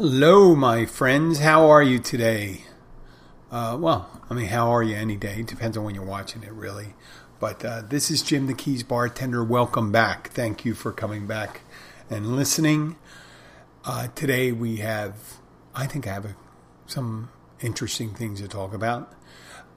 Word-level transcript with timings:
Hello, 0.00 0.54
my 0.54 0.86
friends. 0.86 1.40
How 1.40 1.68
are 1.68 1.82
you 1.82 1.98
today? 1.98 2.62
Uh, 3.50 3.76
well, 3.80 4.08
I 4.30 4.34
mean, 4.34 4.46
how 4.46 4.70
are 4.70 4.80
you 4.80 4.94
any 4.94 5.16
day? 5.16 5.40
It 5.40 5.48
depends 5.48 5.76
on 5.76 5.82
when 5.82 5.96
you're 5.96 6.04
watching 6.04 6.44
it, 6.44 6.52
really. 6.52 6.94
But 7.40 7.64
uh, 7.64 7.82
this 7.82 8.08
is 8.08 8.22
Jim 8.22 8.46
the 8.46 8.54
Keys 8.54 8.84
bartender. 8.84 9.42
Welcome 9.42 9.90
back. 9.90 10.28
Thank 10.28 10.64
you 10.64 10.74
for 10.74 10.92
coming 10.92 11.26
back 11.26 11.62
and 12.08 12.36
listening. 12.36 12.94
Uh, 13.84 14.06
today 14.14 14.52
we 14.52 14.76
have, 14.76 15.40
I 15.74 15.88
think 15.88 16.06
I 16.06 16.12
have 16.12 16.26
a, 16.26 16.36
some 16.86 17.30
interesting 17.60 18.14
things 18.14 18.40
to 18.40 18.46
talk 18.46 18.72
about. 18.72 19.12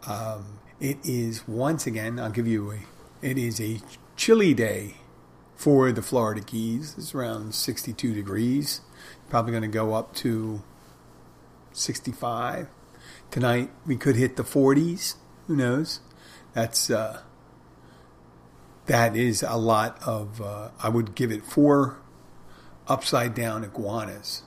Um, 0.06 0.60
it 0.80 1.00
is 1.04 1.48
once 1.48 1.88
again, 1.88 2.20
I'll 2.20 2.30
give 2.30 2.46
you 2.46 2.74
a, 2.74 2.78
it 3.24 3.40
is 3.40 3.60
a 3.60 3.80
chilly 4.16 4.54
day 4.54 4.98
for 5.56 5.92
the 5.92 6.04
Florida 6.04 6.42
Keys. 6.42 6.94
It's 6.96 7.16
around 7.16 7.56
62 7.56 8.14
degrees. 8.14 8.82
Probably 9.32 9.52
going 9.52 9.62
to 9.62 9.70
go 9.70 9.94
up 9.94 10.14
to 10.16 10.62
65. 11.72 12.68
Tonight 13.32 13.72
we 13.86 13.96
could 13.96 14.18
hit 14.18 14.36
the 14.36 14.44
40s. 14.44 15.16
Who 15.48 15.56
knows? 15.56 16.02
That's 16.52 16.90
uh, 16.90 17.22
that 18.88 19.16
is 19.16 19.42
a 19.42 19.56
lot 19.56 19.98
of. 20.06 20.42
Uh, 20.42 20.72
I 20.84 20.90
would 20.90 21.16
give 21.16 21.32
it 21.32 21.46
four 21.46 22.02
upside 22.90 23.34
down 23.34 23.64
iguanas 23.64 24.44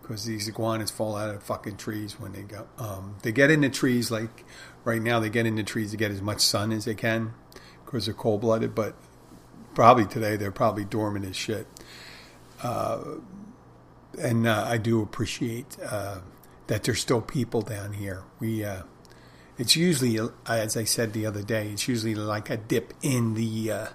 because 0.00 0.26
these 0.26 0.46
iguanas 0.46 0.92
fall 0.92 1.16
out 1.16 1.34
of 1.34 1.42
fucking 1.42 1.76
trees 1.76 2.20
when 2.20 2.34
they 2.34 2.42
go. 2.42 2.68
Um, 2.78 3.16
they 3.24 3.32
get 3.32 3.50
into 3.50 3.68
trees 3.68 4.12
like 4.12 4.44
right 4.84 5.02
now. 5.02 5.18
They 5.18 5.28
get 5.28 5.44
into 5.44 5.64
trees 5.64 5.90
to 5.90 5.96
get 5.96 6.12
as 6.12 6.22
much 6.22 6.38
sun 6.38 6.70
as 6.70 6.84
they 6.84 6.94
can 6.94 7.34
because 7.84 8.06
they're 8.06 8.14
cold 8.14 8.42
blooded. 8.42 8.76
But 8.76 8.94
probably 9.74 10.06
today 10.06 10.36
they're 10.36 10.52
probably 10.52 10.84
dormant 10.84 11.24
as 11.24 11.34
shit. 11.34 11.66
Uh, 12.62 13.16
and 14.18 14.46
uh, 14.46 14.64
I 14.66 14.78
do 14.78 15.02
appreciate 15.02 15.76
uh, 15.84 16.20
that 16.66 16.84
there's 16.84 17.00
still 17.00 17.20
people 17.20 17.62
down 17.62 17.92
here. 17.92 18.22
We, 18.40 18.64
uh, 18.64 18.82
it's 19.58 19.76
usually, 19.76 20.18
as 20.46 20.76
I 20.76 20.84
said 20.84 21.12
the 21.12 21.26
other 21.26 21.42
day, 21.42 21.68
it's 21.68 21.86
usually 21.88 22.14
like 22.14 22.50
a 22.50 22.56
dip 22.56 22.92
in 23.02 23.34
the 23.34 23.70
uh, 23.70 23.86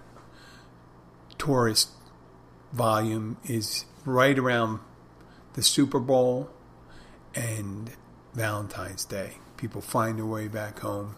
tourist 1.37 1.89
volume 2.71 3.37
is 3.45 3.85
right 4.05 4.37
around 4.37 4.79
the 5.53 5.63
Super 5.63 5.99
Bowl 5.99 6.49
and 7.35 7.91
Valentine's 8.33 9.05
Day. 9.05 9.33
People 9.57 9.81
find 9.81 10.17
their 10.17 10.25
way 10.25 10.47
back 10.47 10.79
home, 10.79 11.15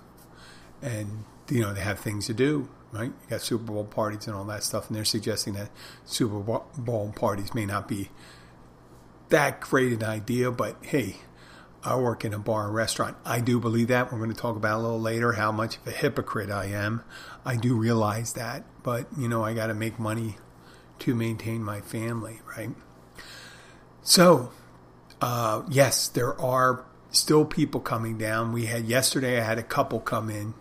and 0.81 1.25
you 1.49 1.61
know 1.61 1.73
they 1.73 1.81
have 1.81 1.99
things 1.99 2.25
to 2.27 2.33
do 2.33 2.67
right? 2.91 3.05
You 3.05 3.29
got 3.29 3.41
Super 3.41 3.63
Bowl 3.63 3.85
parties 3.85 4.27
and 4.27 4.35
all 4.35 4.43
that 4.45 4.63
stuff, 4.63 4.87
and 4.87 4.95
they're 4.95 5.05
suggesting 5.05 5.53
that 5.53 5.69
Super 6.05 6.39
Bowl 6.39 7.13
parties 7.15 7.53
may 7.53 7.65
not 7.65 7.87
be 7.87 8.09
that 9.31 9.61
great 9.61 9.93
an 9.93 10.03
idea, 10.03 10.51
but 10.51 10.77
hey, 10.81 11.17
I 11.83 11.95
work 11.95 12.23
in 12.23 12.33
a 12.33 12.39
bar 12.39 12.65
and 12.65 12.75
restaurant. 12.75 13.17
I 13.25 13.39
do 13.39 13.59
believe 13.59 13.87
that. 13.87 14.11
We're 14.11 14.19
going 14.19 14.31
to 14.31 14.39
talk 14.39 14.55
about 14.55 14.79
a 14.79 14.81
little 14.81 15.01
later 15.01 15.33
how 15.33 15.51
much 15.51 15.77
of 15.77 15.87
a 15.87 15.91
hypocrite 15.91 16.51
I 16.51 16.65
am. 16.65 17.03
I 17.43 17.55
do 17.55 17.75
realize 17.75 18.33
that, 18.33 18.63
but 18.83 19.07
you 19.17 19.27
know, 19.27 19.43
I 19.43 19.53
got 19.53 19.67
to 19.67 19.73
make 19.73 19.99
money 19.99 20.37
to 20.99 21.15
maintain 21.15 21.63
my 21.63 21.81
family, 21.81 22.41
right? 22.55 22.69
So, 24.03 24.51
uh, 25.19 25.63
yes, 25.69 26.07
there 26.07 26.39
are 26.39 26.85
still 27.09 27.45
people 27.45 27.81
coming 27.81 28.17
down. 28.17 28.53
We 28.53 28.65
had 28.67 28.85
yesterday, 28.85 29.39
I 29.39 29.43
had 29.43 29.57
a 29.57 29.63
couple 29.63 29.99
come 29.99 30.29
in 30.29 30.53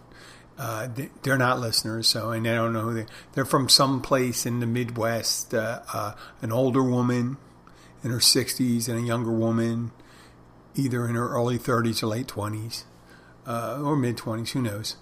uh, 0.61 0.89
they're 1.23 1.39
not 1.39 1.59
listeners, 1.59 2.07
so 2.07 2.33
and 2.33 2.47
I 2.47 2.55
don't 2.55 2.75
know 2.75 2.83
who 2.83 2.93
they. 2.95 3.07
They're 3.33 3.47
from 3.47 3.71
some 3.71 4.03
place 4.03 4.45
in 4.45 4.61
the 4.61 4.67
Midwest. 4.67 5.55
Uh, 5.55 5.81
uh, 5.91 6.13
an 6.43 6.53
older 6.53 6.83
woman 6.83 7.39
in 8.03 8.11
her 8.11 8.19
60s 8.19 8.89
and 8.89 8.99
a 8.99 9.03
younger 9.03 9.33
woman, 9.33 9.93
either 10.75 11.07
in 11.09 11.15
her 11.15 11.29
early 11.29 11.59
30s 11.59 12.03
or 12.03 12.07
late 12.07 12.27
20s, 12.27 12.85
uh, 13.47 13.81
or 13.83 13.97
mid 13.97 14.17
20s. 14.17 14.51
Who 14.51 14.63
knows? 14.63 14.97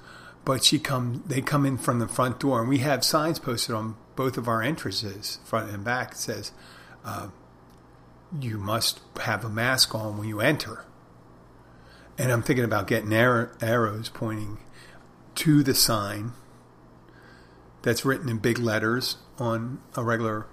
But 0.45 0.65
she 0.65 0.79
come. 0.79 1.23
They 1.27 1.43
come 1.43 1.67
in 1.67 1.77
from 1.77 1.99
the 1.99 2.09
front 2.09 2.41
door, 2.41 2.61
and 2.61 2.69
we 2.69 2.79
have 2.79 3.05
signs 3.05 3.39
posted 3.39 3.75
on 3.75 3.97
both 4.17 4.39
of 4.39 4.49
our 4.49 4.63
entrances, 4.63 5.41
front 5.45 5.71
and 5.71 5.85
back. 5.85 6.13
It 6.13 6.19
says, 6.19 6.53
uh, 7.05 7.29
"You 8.41 8.57
must 8.57 9.01
have 9.21 9.45
a 9.45 9.51
mask 9.51 9.95
on 9.95 10.17
when 10.17 10.27
you 10.27 10.41
enter." 10.41 10.85
And 12.17 12.33
I'm 12.33 12.43
thinking 12.43 12.65
about 12.65 12.87
getting 12.87 13.13
arrows 13.13 14.09
pointing 14.09 14.59
to 15.37 15.63
the 15.63 15.75
sign 15.75 16.33
that's 17.83 18.05
written 18.05 18.29
in 18.29 18.39
big 18.39 18.59
letters 18.59 19.19
on 19.39 19.81
a 19.95 20.03
regular 20.03 20.47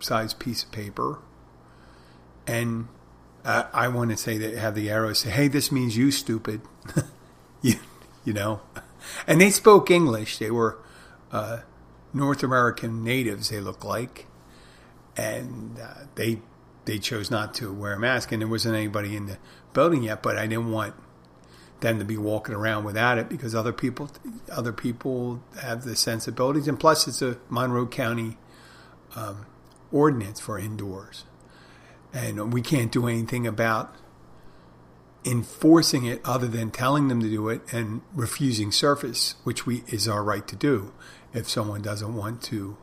size 0.00 0.34
piece 0.34 0.64
of 0.64 0.72
paper. 0.72 1.20
And 2.46 2.88
uh, 3.44 3.64
I 3.72 3.88
want 3.88 4.10
to 4.10 4.16
say 4.16 4.38
that 4.38 4.54
have 4.54 4.74
the 4.74 4.90
arrows 4.90 5.20
say, 5.20 5.30
"Hey, 5.30 5.48
this 5.48 5.70
means 5.70 5.96
you, 5.96 6.10
stupid," 6.10 6.62
you, 7.62 7.74
you 8.24 8.32
know. 8.32 8.60
And 9.26 9.40
they 9.40 9.50
spoke 9.50 9.90
English. 9.90 10.38
They 10.38 10.50
were 10.50 10.78
uh, 11.30 11.60
North 12.12 12.42
American 12.42 13.04
natives. 13.04 13.50
They 13.50 13.60
looked 13.60 13.84
like, 13.84 14.26
and 15.16 15.78
uh, 15.78 16.04
they 16.14 16.40
they 16.86 16.98
chose 16.98 17.30
not 17.30 17.54
to 17.54 17.72
wear 17.72 17.94
a 17.94 17.98
mask. 17.98 18.32
And 18.32 18.40
there 18.40 18.48
wasn't 18.48 18.76
anybody 18.76 19.16
in 19.16 19.26
the 19.26 19.38
building 19.72 20.02
yet. 20.02 20.22
But 20.22 20.38
I 20.38 20.46
didn't 20.46 20.70
want 20.70 20.94
them 21.80 21.98
to 21.98 22.04
be 22.04 22.16
walking 22.16 22.54
around 22.54 22.84
without 22.84 23.18
it 23.18 23.28
because 23.28 23.54
other 23.54 23.72
people 23.72 24.10
other 24.50 24.72
people 24.72 25.42
have 25.60 25.84
the 25.84 25.94
sensibilities 25.94 26.66
and 26.66 26.80
plus 26.80 27.06
it's 27.06 27.20
a 27.20 27.36
Monroe 27.50 27.86
County 27.86 28.38
um, 29.14 29.44
ordinance 29.92 30.40
for 30.40 30.58
indoors 30.58 31.24
and 32.14 32.52
we 32.52 32.62
can't 32.62 32.90
do 32.90 33.06
anything 33.06 33.46
about 33.46 33.94
enforcing 35.24 36.06
it 36.06 36.20
other 36.24 36.46
than 36.46 36.70
telling 36.70 37.08
them 37.08 37.20
to 37.20 37.28
do 37.28 37.48
it 37.48 37.60
and 37.72 38.00
refusing 38.14 38.70
service 38.70 39.34
which 39.42 39.66
we 39.66 39.82
is 39.88 40.06
our 40.06 40.22
right 40.22 40.46
to 40.46 40.56
do 40.56 40.92
if 41.32 41.48
someone 41.48 41.82
doesn't 41.82 42.14
want 42.14 42.42
to 42.42 42.76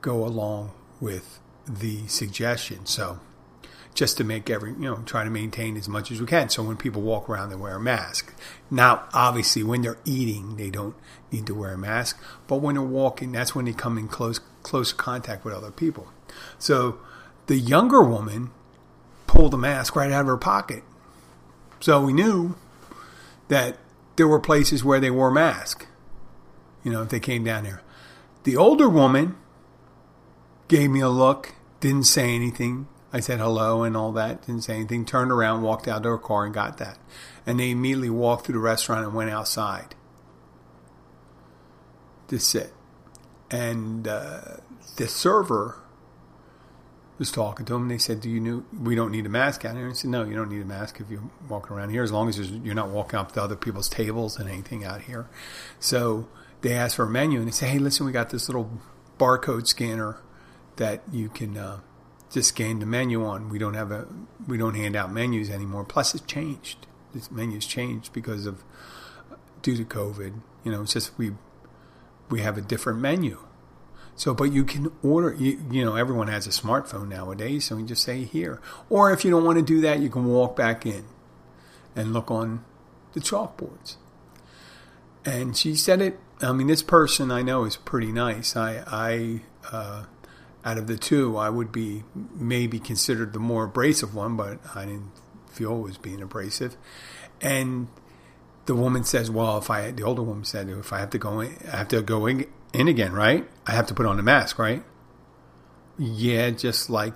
go 0.00 0.24
along 0.24 0.72
with 1.00 1.40
the 1.66 2.06
suggestion 2.06 2.86
so 2.86 3.20
just 3.98 4.16
to 4.16 4.22
make 4.22 4.48
every, 4.48 4.70
you 4.70 4.88
know, 4.88 5.02
try 5.06 5.24
to 5.24 5.30
maintain 5.30 5.76
as 5.76 5.88
much 5.88 6.12
as 6.12 6.20
we 6.20 6.26
can. 6.26 6.48
So 6.48 6.62
when 6.62 6.76
people 6.76 7.02
walk 7.02 7.28
around, 7.28 7.50
they 7.50 7.56
wear 7.56 7.74
a 7.74 7.80
mask. 7.80 8.32
Now, 8.70 9.08
obviously, 9.12 9.64
when 9.64 9.82
they're 9.82 9.98
eating, 10.04 10.54
they 10.54 10.70
don't 10.70 10.94
need 11.32 11.46
to 11.48 11.54
wear 11.54 11.72
a 11.72 11.78
mask. 11.78 12.22
But 12.46 12.58
when 12.58 12.76
they're 12.76 12.84
walking, 12.84 13.32
that's 13.32 13.56
when 13.56 13.64
they 13.64 13.72
come 13.72 13.98
in 13.98 14.06
close, 14.06 14.38
close 14.62 14.92
contact 14.92 15.44
with 15.44 15.52
other 15.52 15.72
people. 15.72 16.06
So 16.60 17.00
the 17.48 17.58
younger 17.58 18.02
woman 18.02 18.50
pulled 19.26 19.50
the 19.50 19.58
mask 19.58 19.96
right 19.96 20.12
out 20.12 20.20
of 20.20 20.26
her 20.26 20.36
pocket. 20.36 20.84
So 21.80 22.04
we 22.04 22.12
knew 22.12 22.56
that 23.48 23.78
there 24.16 24.28
were 24.28 24.38
places 24.38 24.84
where 24.84 25.00
they 25.00 25.10
wore 25.10 25.30
masks, 25.30 25.86
you 26.84 26.92
know, 26.92 27.02
if 27.02 27.08
they 27.08 27.20
came 27.20 27.44
down 27.44 27.64
there. 27.64 27.82
The 28.44 28.56
older 28.56 28.88
woman 28.88 29.36
gave 30.68 30.90
me 30.90 31.00
a 31.00 31.08
look, 31.08 31.54
didn't 31.80 32.04
say 32.04 32.34
anything, 32.34 32.86
I 33.12 33.20
said 33.20 33.38
hello 33.38 33.82
and 33.82 33.96
all 33.96 34.12
that, 34.12 34.46
didn't 34.46 34.64
say 34.64 34.74
anything, 34.74 35.06
turned 35.06 35.32
around, 35.32 35.62
walked 35.62 35.88
out 35.88 36.02
to 36.02 36.10
her 36.10 36.18
car 36.18 36.44
and 36.44 36.52
got 36.52 36.76
that. 36.78 36.98
And 37.46 37.58
they 37.58 37.70
immediately 37.70 38.10
walked 38.10 38.44
through 38.44 38.54
the 38.54 38.58
restaurant 38.58 39.06
and 39.06 39.14
went 39.14 39.30
outside 39.30 39.94
to 42.28 42.38
sit. 42.38 42.74
And 43.50 44.06
uh, 44.06 44.58
the 44.96 45.08
server 45.08 45.80
was 47.18 47.30
talking 47.30 47.66
to 47.66 47.72
them. 47.72 47.82
And 47.82 47.90
they 47.90 47.98
said, 47.98 48.20
"Do 48.20 48.30
you 48.30 48.40
know 48.40 48.64
we 48.80 48.94
don't 48.94 49.10
need 49.10 49.26
a 49.26 49.30
mask 49.30 49.64
out 49.64 49.74
here?" 49.74 49.84
And 49.84 49.92
I 49.92 49.94
said, 49.94 50.10
"No, 50.10 50.24
you 50.24 50.34
don't 50.34 50.50
need 50.50 50.62
a 50.62 50.66
mask 50.66 51.00
if 51.00 51.10
you're 51.10 51.22
walking 51.48 51.76
around 51.76 51.90
here, 51.90 52.02
as 52.02 52.12
long 52.12 52.28
as 52.28 52.38
you're 52.38 52.74
not 52.74 52.88
walking 52.88 53.18
up 53.18 53.32
to 53.32 53.42
other 53.42 53.56
people's 53.56 53.88
tables 53.88 54.38
and 54.38 54.48
anything 54.48 54.84
out 54.84 55.02
here." 55.02 55.28
So 55.80 56.28
they 56.60 56.74
asked 56.74 56.96
for 56.96 57.04
a 57.04 57.10
menu, 57.10 57.38
and 57.38 57.48
they 57.48 57.52
said, 57.52 57.70
"Hey, 57.70 57.78
listen, 57.78 58.06
we 58.06 58.12
got 58.12 58.30
this 58.30 58.48
little 58.48 58.70
barcode 59.18 59.66
scanner 59.66 60.18
that 60.76 61.02
you 61.12 61.28
can." 61.28 61.56
Uh, 61.56 61.78
just 62.30 62.50
scan 62.50 62.78
the 62.78 62.86
menu 62.86 63.24
on. 63.24 63.48
We 63.48 63.58
don't 63.58 63.74
have 63.74 63.90
a 63.90 64.06
we 64.46 64.58
don't 64.58 64.74
hand 64.74 64.96
out 64.96 65.12
menus 65.12 65.50
anymore. 65.50 65.84
Plus, 65.84 66.14
it's 66.14 66.24
changed. 66.26 66.86
This 67.14 67.30
menu's 67.30 67.66
changed 67.66 68.12
because 68.12 68.46
of 68.46 68.64
due 69.62 69.76
to 69.76 69.84
COVID. 69.84 70.40
You 70.64 70.72
know, 70.72 70.82
it's 70.82 70.92
just 70.92 71.16
we 71.18 71.32
we 72.30 72.40
have 72.40 72.58
a 72.58 72.60
different 72.60 73.00
menu. 73.00 73.38
So, 74.18 74.34
but 74.34 74.52
you 74.52 74.64
can 74.64 74.90
order. 75.02 75.32
You, 75.32 75.62
you 75.70 75.84
know, 75.84 75.94
everyone 75.94 76.26
has 76.26 76.46
a 76.46 76.50
smartphone 76.50 77.08
nowadays, 77.08 77.66
so 77.66 77.78
you 77.78 77.86
just 77.86 78.02
say 78.02 78.24
here. 78.24 78.60
Or 78.90 79.12
if 79.12 79.24
you 79.24 79.30
don't 79.30 79.44
want 79.44 79.58
to 79.58 79.64
do 79.64 79.80
that, 79.82 80.00
you 80.00 80.10
can 80.10 80.26
walk 80.26 80.56
back 80.56 80.84
in 80.84 81.04
and 81.94 82.12
look 82.12 82.30
on 82.30 82.64
the 83.12 83.20
chalkboards. 83.20 83.96
And 85.24 85.56
she 85.56 85.74
said 85.74 86.02
it. 86.02 86.18
I 86.42 86.52
mean, 86.52 86.66
this 86.66 86.82
person 86.82 87.30
I 87.30 87.42
know 87.42 87.64
is 87.64 87.76
pretty 87.76 88.12
nice. 88.12 88.56
I 88.56 88.82
I. 88.86 89.40
Uh, 89.72 90.04
out 90.64 90.76
of 90.76 90.86
the 90.86 90.98
two, 90.98 91.36
I 91.36 91.48
would 91.48 91.70
be 91.72 92.02
maybe 92.34 92.78
considered 92.78 93.32
the 93.32 93.38
more 93.38 93.64
abrasive 93.64 94.14
one, 94.14 94.36
but 94.36 94.58
I 94.74 94.84
didn't 94.84 95.12
feel 95.46 95.80
was 95.80 95.96
being 95.96 96.20
abrasive. 96.20 96.76
And 97.40 97.88
the 98.66 98.74
woman 98.74 99.04
says, 99.04 99.30
"Well, 99.30 99.58
if 99.58 99.70
I," 99.70 99.90
the 99.92 100.02
older 100.02 100.22
woman 100.22 100.44
said, 100.44 100.68
"If 100.68 100.92
I 100.92 100.98
have 100.98 101.10
to 101.10 101.18
go 101.18 101.40
in, 101.40 101.56
I 101.72 101.76
have 101.76 101.88
to 101.88 102.02
go 102.02 102.26
in, 102.26 102.46
in 102.72 102.88
again, 102.88 103.12
right? 103.12 103.48
I 103.66 103.72
have 103.72 103.86
to 103.86 103.94
put 103.94 104.06
on 104.06 104.18
a 104.18 104.22
mask, 104.22 104.58
right?" 104.58 104.82
Yeah, 105.98 106.50
just 106.50 106.88
like 106.88 107.14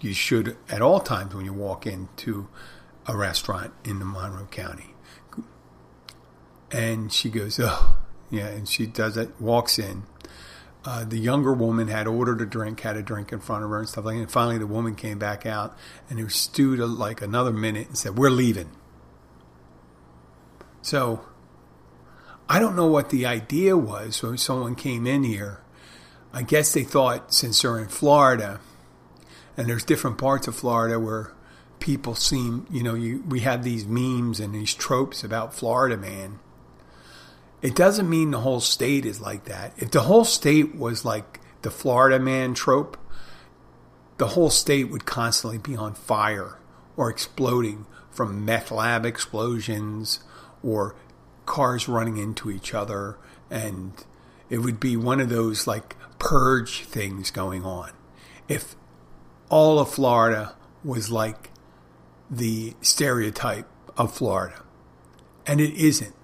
you 0.00 0.12
should 0.12 0.56
at 0.68 0.82
all 0.82 1.00
times 1.00 1.34
when 1.34 1.44
you 1.44 1.52
walk 1.52 1.86
into 1.86 2.48
a 3.06 3.16
restaurant 3.16 3.72
in 3.84 3.98
the 3.98 4.04
Monroe 4.04 4.46
County. 4.46 4.94
And 6.70 7.10
she 7.12 7.30
goes, 7.30 7.58
oh, 7.62 7.96
yeah, 8.30 8.48
and 8.48 8.68
she 8.68 8.86
does 8.86 9.16
it, 9.16 9.40
walks 9.40 9.78
in. 9.78 10.02
Uh, 10.84 11.04
the 11.04 11.18
younger 11.18 11.52
woman 11.52 11.88
had 11.88 12.06
ordered 12.06 12.40
a 12.40 12.46
drink, 12.46 12.80
had 12.80 12.96
a 12.96 13.02
drink 13.02 13.32
in 13.32 13.40
front 13.40 13.64
of 13.64 13.70
her 13.70 13.78
and 13.78 13.88
stuff 13.88 14.04
like 14.04 14.16
that. 14.16 14.22
And 14.22 14.30
finally, 14.30 14.58
the 14.58 14.66
woman 14.66 14.94
came 14.94 15.18
back 15.18 15.46
out 15.46 15.76
and 16.08 16.20
it 16.20 16.30
stewed 16.30 16.78
like 16.78 17.22
another 17.22 17.52
minute 17.52 17.88
and 17.88 17.98
said, 17.98 18.16
We're 18.16 18.30
leaving. 18.30 18.70
So 20.82 21.24
I 22.48 22.58
don't 22.58 22.76
know 22.76 22.86
what 22.86 23.10
the 23.10 23.26
idea 23.26 23.76
was 23.76 24.22
when 24.22 24.38
someone 24.38 24.74
came 24.74 25.06
in 25.06 25.22
here. 25.22 25.60
I 26.32 26.42
guess 26.42 26.72
they 26.72 26.82
thought 26.82 27.32
since 27.32 27.60
they're 27.60 27.78
in 27.78 27.88
Florida, 27.88 28.60
and 29.56 29.68
there's 29.68 29.84
different 29.84 30.18
parts 30.18 30.48
of 30.48 30.56
Florida 30.56 30.98
where 30.98 31.32
people 31.78 32.14
seem, 32.14 32.66
you 32.70 32.82
know, 32.82 32.94
you, 32.94 33.22
we 33.28 33.40
have 33.40 33.64
these 33.64 33.86
memes 33.86 34.40
and 34.40 34.54
these 34.54 34.74
tropes 34.74 35.22
about 35.22 35.54
Florida 35.54 35.96
man. 35.96 36.38
It 37.60 37.74
doesn't 37.74 38.08
mean 38.08 38.30
the 38.30 38.40
whole 38.40 38.60
state 38.60 39.04
is 39.04 39.20
like 39.20 39.44
that. 39.44 39.74
If 39.76 39.90
the 39.90 40.02
whole 40.02 40.24
state 40.24 40.74
was 40.74 41.04
like 41.04 41.40
the 41.62 41.70
Florida 41.70 42.18
man 42.18 42.54
trope, 42.54 42.96
the 44.16 44.28
whole 44.28 44.50
state 44.50 44.90
would 44.90 45.06
constantly 45.06 45.58
be 45.58 45.76
on 45.76 45.94
fire 45.94 46.58
or 46.96 47.10
exploding 47.10 47.86
from 48.10 48.44
meth 48.44 48.70
lab 48.70 49.04
explosions 49.04 50.20
or 50.62 50.96
cars 51.48 51.88
running 51.88 52.16
into 52.16 52.50
each 52.50 52.72
other. 52.72 53.18
And 53.50 53.92
it 54.48 54.58
would 54.58 54.78
be 54.78 54.96
one 54.96 55.18
of 55.20 55.28
those 55.28 55.66
like 55.66 55.96
purge 56.20 56.84
things 56.84 57.32
going 57.32 57.64
on. 57.64 57.90
If 58.46 58.76
all 59.48 59.80
of 59.80 59.90
Florida 59.90 60.54
was 60.84 61.10
like 61.10 61.50
the 62.30 62.74
stereotype 62.80 63.66
of 63.96 64.14
Florida. 64.14 64.62
And 65.46 65.60
it 65.60 65.74
isn't. 65.74 66.14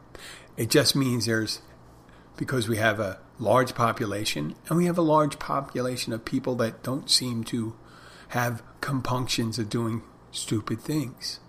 It 0.56 0.70
just 0.70 0.94
means 0.94 1.26
there's, 1.26 1.62
because 2.36 2.68
we 2.68 2.76
have 2.76 3.00
a 3.00 3.18
large 3.38 3.74
population 3.74 4.54
and 4.68 4.78
we 4.78 4.86
have 4.86 4.98
a 4.98 5.02
large 5.02 5.38
population 5.38 6.12
of 6.12 6.24
people 6.24 6.54
that 6.56 6.82
don't 6.82 7.10
seem 7.10 7.42
to 7.44 7.74
have 8.28 8.62
compunctions 8.80 9.58
of 9.58 9.68
doing 9.68 10.02
stupid 10.30 10.80
things. 10.80 11.40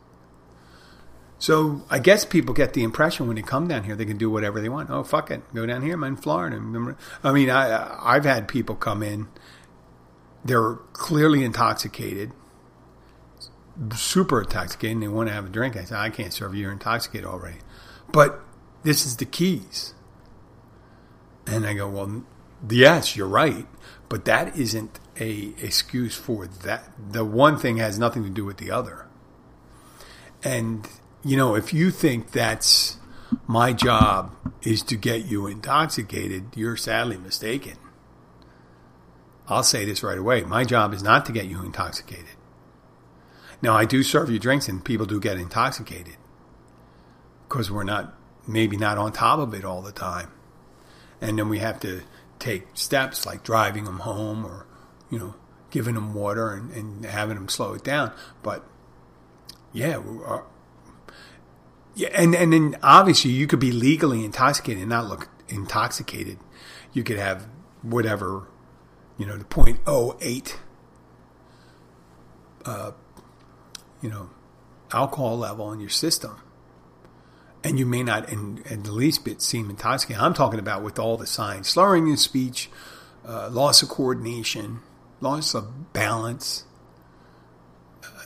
So 1.37 1.83
I 1.89 1.99
guess 1.99 2.25
people 2.25 2.53
get 2.53 2.73
the 2.73 2.83
impression 2.83 3.27
when 3.27 3.35
they 3.35 3.41
come 3.41 3.67
down 3.67 3.83
here 3.83 3.95
they 3.95 4.05
can 4.05 4.17
do 4.17 4.29
whatever 4.29 4.61
they 4.61 4.69
want. 4.69 4.89
Oh 4.89 5.03
fuck 5.03 5.29
it, 5.31 5.41
go 5.53 5.65
down 5.65 5.81
here. 5.81 5.95
I'm 5.95 6.03
in 6.03 6.15
Florida. 6.15 6.55
I 7.23 7.31
mean, 7.31 7.49
I 7.49 7.97
I've 8.01 8.25
had 8.25 8.47
people 8.47 8.75
come 8.75 9.03
in. 9.03 9.27
They're 10.43 10.75
clearly 10.93 11.43
intoxicated, 11.43 12.31
super 13.95 14.41
intoxicated, 14.41 14.97
and 14.97 15.03
they 15.03 15.07
want 15.07 15.27
to 15.27 15.33
have 15.33 15.47
a 15.47 15.49
drink. 15.49 15.75
I 15.75 15.83
said, 15.83 15.97
I 15.97 16.09
can't 16.09 16.31
serve 16.31 16.53
you. 16.53 16.61
You're 16.61 16.71
intoxicated 16.71 17.25
already. 17.25 17.57
But 18.11 18.41
this 18.83 19.05
is 19.05 19.17
the 19.17 19.25
keys. 19.25 19.95
And 21.47 21.65
I 21.65 21.73
go, 21.73 21.89
well, 21.89 22.23
yes, 22.69 23.15
you're 23.15 23.27
right, 23.27 23.65
but 24.07 24.25
that 24.25 24.55
isn't 24.57 24.99
a 25.19 25.53
excuse 25.61 26.15
for 26.15 26.47
that. 26.47 26.91
The 27.11 27.25
one 27.25 27.57
thing 27.57 27.77
has 27.77 27.97
nothing 27.97 28.23
to 28.23 28.29
do 28.29 28.45
with 28.45 28.57
the 28.57 28.71
other. 28.71 29.07
And 30.43 30.87
you 31.25 31.35
know, 31.35 31.55
if 31.55 31.73
you 31.73 31.89
think 31.89 32.31
that's 32.31 32.97
my 33.47 33.73
job 33.73 34.35
is 34.61 34.83
to 34.83 34.95
get 34.95 35.25
you 35.25 35.47
intoxicated, 35.47 36.55
you're 36.55 36.77
sadly 36.77 37.17
mistaken. 37.17 37.77
I'll 39.47 39.63
say 39.63 39.85
this 39.85 40.03
right 40.03 40.19
away. 40.19 40.43
My 40.43 40.63
job 40.63 40.93
is 40.93 41.01
not 41.01 41.25
to 41.25 41.31
get 41.31 41.45
you 41.45 41.63
intoxicated. 41.63 42.35
Now, 43.59 43.75
I 43.75 43.85
do 43.85 44.03
serve 44.03 44.29
you 44.29 44.37
drinks 44.37 44.69
and 44.69 44.85
people 44.85 45.07
do 45.07 45.19
get 45.19 45.37
intoxicated 45.37 46.17
because 47.49 47.71
we're 47.71 47.83
not, 47.83 48.13
maybe 48.47 48.77
not 48.77 48.99
on 48.99 49.11
top 49.11 49.39
of 49.39 49.55
it 49.55 49.65
all 49.65 49.81
the 49.81 49.91
time. 49.91 50.31
And 51.21 51.39
then 51.39 51.49
we 51.49 51.57
have 51.57 51.79
to 51.79 52.01
take 52.37 52.67
steps 52.75 53.25
like 53.25 53.43
driving 53.43 53.85
them 53.85 53.99
home 53.99 54.45
or, 54.45 54.67
you 55.09 55.17
know, 55.17 55.33
giving 55.71 55.95
them 55.95 56.13
water 56.13 56.51
and, 56.51 56.71
and 56.71 57.05
having 57.05 57.35
them 57.35 57.49
slow 57.49 57.73
it 57.73 57.83
down. 57.83 58.11
But 58.43 58.63
yeah, 59.73 59.99
yeah, 61.95 62.09
and 62.13 62.35
and 62.35 62.51
then 62.51 62.77
obviously 62.83 63.31
you 63.31 63.47
could 63.47 63.59
be 63.59 63.71
legally 63.71 64.25
intoxicated 64.25 64.81
and 64.81 64.89
not 64.89 65.07
look 65.07 65.29
intoxicated. 65.47 66.37
You 66.91 67.03
could 67.03 67.17
have 67.17 67.47
whatever, 67.81 68.47
you 69.17 69.25
know, 69.25 69.37
the 69.37 69.45
point 69.45 69.79
oh 69.87 70.17
eight, 70.19 70.59
uh, 72.65 72.91
you 74.01 74.09
know, 74.09 74.29
alcohol 74.91 75.37
level 75.37 75.71
in 75.71 75.79
your 75.79 75.89
system, 75.89 76.35
and 77.63 77.79
you 77.79 77.85
may 77.85 78.03
not 78.03 78.29
in, 78.29 78.61
in 78.69 78.83
the 78.83 78.91
least 78.91 79.23
bit 79.23 79.41
seem 79.41 79.69
intoxicated. 79.69 80.21
I'm 80.21 80.33
talking 80.33 80.59
about 80.59 80.83
with 80.83 80.99
all 80.99 81.15
the 81.15 81.27
signs: 81.27 81.69
slurring 81.69 82.07
in 82.07 82.17
speech, 82.17 82.69
uh, 83.25 83.49
loss 83.49 83.81
of 83.81 83.87
coordination, 83.87 84.79
loss 85.21 85.53
of 85.53 85.93
balance, 85.93 86.65
uh, 88.03 88.25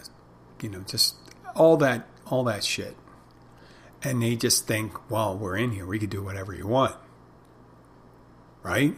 you 0.59 0.69
know, 0.69 0.81
just 0.81 1.15
all 1.55 1.77
that 1.77 2.07
all 2.25 2.43
that 2.45 2.63
shit 2.63 2.95
and 4.03 4.21
they 4.21 4.35
just 4.35 4.65
think, 4.65 5.09
well, 5.09 5.37
we're 5.37 5.57
in 5.57 5.71
here, 5.71 5.85
we 5.85 5.99
could 5.99 6.09
do 6.09 6.23
whatever 6.23 6.53
you 6.53 6.67
want, 6.67 6.95
right? 8.63 8.95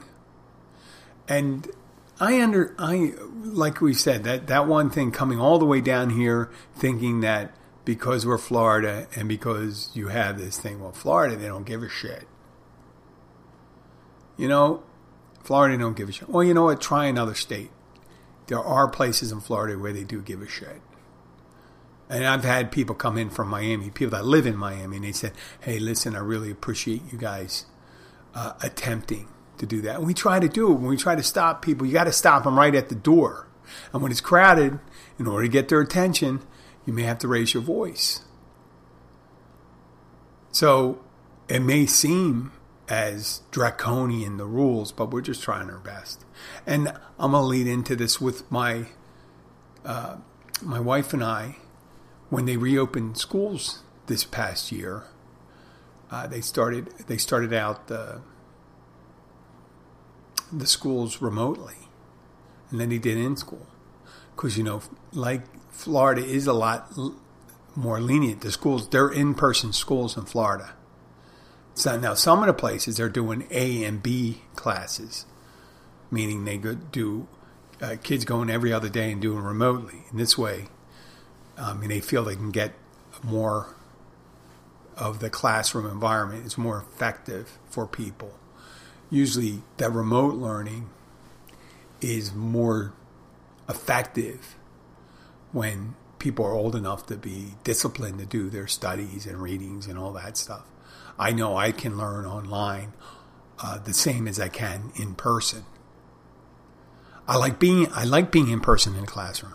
And 1.27 1.69
I 2.19 2.39
under 2.41 2.75
I 2.77 3.13
like 3.43 3.81
we 3.81 3.93
said 3.93 4.23
that 4.25 4.47
that 4.47 4.67
one 4.67 4.89
thing 4.89 5.11
coming 5.11 5.39
all 5.39 5.57
the 5.57 5.65
way 5.65 5.81
down 5.81 6.11
here, 6.11 6.51
thinking 6.75 7.21
that 7.21 7.55
because 7.83 8.25
we're 8.25 8.37
Florida 8.37 9.07
and 9.15 9.27
because 9.27 9.89
you 9.95 10.09
have 10.09 10.37
this 10.37 10.59
thing, 10.59 10.79
well, 10.81 10.91
Florida 10.91 11.35
they 11.35 11.47
don't 11.47 11.65
give 11.65 11.81
a 11.81 11.89
shit. 11.89 12.27
You 14.37 14.47
know, 14.47 14.83
Florida 15.43 15.77
don't 15.77 15.97
give 15.97 16.09
a 16.09 16.11
shit. 16.11 16.29
Well, 16.29 16.43
you 16.43 16.53
know 16.53 16.65
what? 16.65 16.79
Try 16.79 17.05
another 17.05 17.33
state. 17.33 17.71
There 18.47 18.59
are 18.59 18.87
places 18.87 19.31
in 19.31 19.39
Florida 19.39 19.79
where 19.79 19.93
they 19.93 20.03
do 20.03 20.21
give 20.21 20.41
a 20.41 20.47
shit. 20.47 20.81
And 22.11 22.25
I've 22.25 22.43
had 22.43 22.73
people 22.73 22.93
come 22.93 23.17
in 23.17 23.29
from 23.29 23.47
Miami, 23.47 23.89
people 23.89 24.11
that 24.17 24.25
live 24.25 24.45
in 24.45 24.57
Miami, 24.57 24.97
and 24.97 25.05
they 25.05 25.13
said, 25.13 25.31
"Hey, 25.61 25.79
listen, 25.79 26.13
I 26.13 26.19
really 26.19 26.51
appreciate 26.51 27.01
you 27.09 27.17
guys 27.17 27.65
uh, 28.35 28.53
attempting 28.61 29.29
to 29.57 29.65
do 29.65 29.81
that." 29.83 29.95
And 29.95 30.05
we 30.05 30.13
try 30.13 30.41
to 30.41 30.49
do 30.49 30.71
it. 30.71 30.75
When 30.75 30.87
we 30.87 30.97
try 30.97 31.15
to 31.15 31.23
stop 31.23 31.61
people, 31.61 31.87
you 31.87 31.93
got 31.93 32.03
to 32.03 32.11
stop 32.11 32.43
them 32.43 32.59
right 32.59 32.75
at 32.75 32.89
the 32.89 32.95
door. 32.95 33.47
And 33.93 34.03
when 34.03 34.11
it's 34.11 34.19
crowded, 34.19 34.79
in 35.17 35.25
order 35.25 35.45
to 35.45 35.49
get 35.49 35.69
their 35.69 35.79
attention, 35.79 36.41
you 36.85 36.91
may 36.91 37.03
have 37.03 37.17
to 37.19 37.29
raise 37.29 37.53
your 37.53 37.63
voice. 37.63 38.25
So 40.51 41.01
it 41.47 41.61
may 41.61 41.85
seem 41.85 42.51
as 42.89 43.41
draconian 43.51 44.35
the 44.35 44.45
rules, 44.45 44.91
but 44.91 45.11
we're 45.11 45.21
just 45.21 45.41
trying 45.41 45.69
our 45.69 45.79
best. 45.79 46.25
And 46.67 46.89
I'm 47.17 47.31
gonna 47.31 47.43
lead 47.43 47.67
into 47.67 47.95
this 47.95 48.19
with 48.19 48.51
my 48.51 48.87
uh, 49.85 50.17
my 50.61 50.81
wife 50.81 51.13
and 51.13 51.23
I 51.23 51.55
when 52.31 52.45
they 52.45 52.57
reopened 52.57 53.17
schools 53.17 53.83
this 54.07 54.23
past 54.23 54.71
year, 54.71 55.03
uh, 56.09 56.25
they 56.25 56.41
started 56.41 56.87
they 57.07 57.17
started 57.17 57.53
out 57.53 57.87
the 57.87 58.21
the 60.51 60.65
schools 60.65 61.21
remotely, 61.21 61.75
and 62.71 62.79
then 62.79 62.89
they 62.89 62.97
did 62.97 63.17
in 63.17 63.35
school 63.35 63.67
because 64.35 64.57
you 64.57 64.63
know, 64.63 64.81
like 65.11 65.43
Florida 65.71 66.23
is 66.23 66.47
a 66.47 66.53
lot 66.53 66.91
more 67.75 67.99
lenient. 67.99 68.41
The 68.41 68.51
schools 68.51 68.89
they're 68.89 69.11
in 69.11 69.35
person 69.35 69.73
schools 69.73 70.17
in 70.17 70.23
Florida. 70.23 70.73
So 71.73 71.99
now 71.99 72.13
some 72.13 72.39
of 72.39 72.47
the 72.47 72.53
places 72.53 72.97
they're 72.97 73.09
doing 73.09 73.45
A 73.51 73.83
and 73.83 74.01
B 74.01 74.41
classes, 74.55 75.25
meaning 76.09 76.45
they 76.45 76.57
do 76.57 77.27
uh, 77.81 77.97
kids 78.01 78.23
going 78.23 78.49
every 78.49 78.71
other 78.71 78.89
day 78.89 79.11
and 79.11 79.21
doing 79.21 79.43
remotely. 79.43 80.03
In 80.11 80.17
this 80.17 80.37
way, 80.37 80.67
um, 81.57 81.81
and 81.81 81.91
they 81.91 81.99
feel 81.99 82.23
they 82.23 82.35
can 82.35 82.51
get 82.51 82.73
more 83.23 83.75
of 84.97 85.19
the 85.19 85.29
classroom 85.29 85.85
environment. 85.85 86.45
It's 86.45 86.57
more 86.57 86.77
effective 86.77 87.57
for 87.69 87.87
people. 87.87 88.33
Usually, 89.09 89.61
that 89.77 89.91
remote 89.91 90.35
learning 90.35 90.89
is 91.99 92.33
more 92.33 92.93
effective 93.67 94.55
when 95.51 95.95
people 96.19 96.45
are 96.45 96.53
old 96.53 96.75
enough 96.75 97.05
to 97.07 97.17
be 97.17 97.55
disciplined 97.63 98.19
to 98.19 98.25
do 98.25 98.49
their 98.49 98.67
studies 98.67 99.25
and 99.25 99.41
readings 99.41 99.87
and 99.87 99.97
all 99.97 100.13
that 100.13 100.37
stuff. 100.37 100.63
I 101.17 101.31
know 101.31 101.57
I 101.57 101.71
can 101.71 101.97
learn 101.97 102.25
online 102.25 102.93
uh, 103.61 103.77
the 103.79 103.93
same 103.93 104.27
as 104.27 104.39
I 104.39 104.47
can 104.47 104.91
in 104.95 105.15
person. 105.15 105.65
I 107.27 107.37
like 107.37 107.59
being 107.59 107.87
I 107.91 108.03
like 108.03 108.31
being 108.31 108.49
in 108.49 108.59
person 108.59 108.95
in 108.95 109.03
a 109.03 109.07
classroom. 109.07 109.53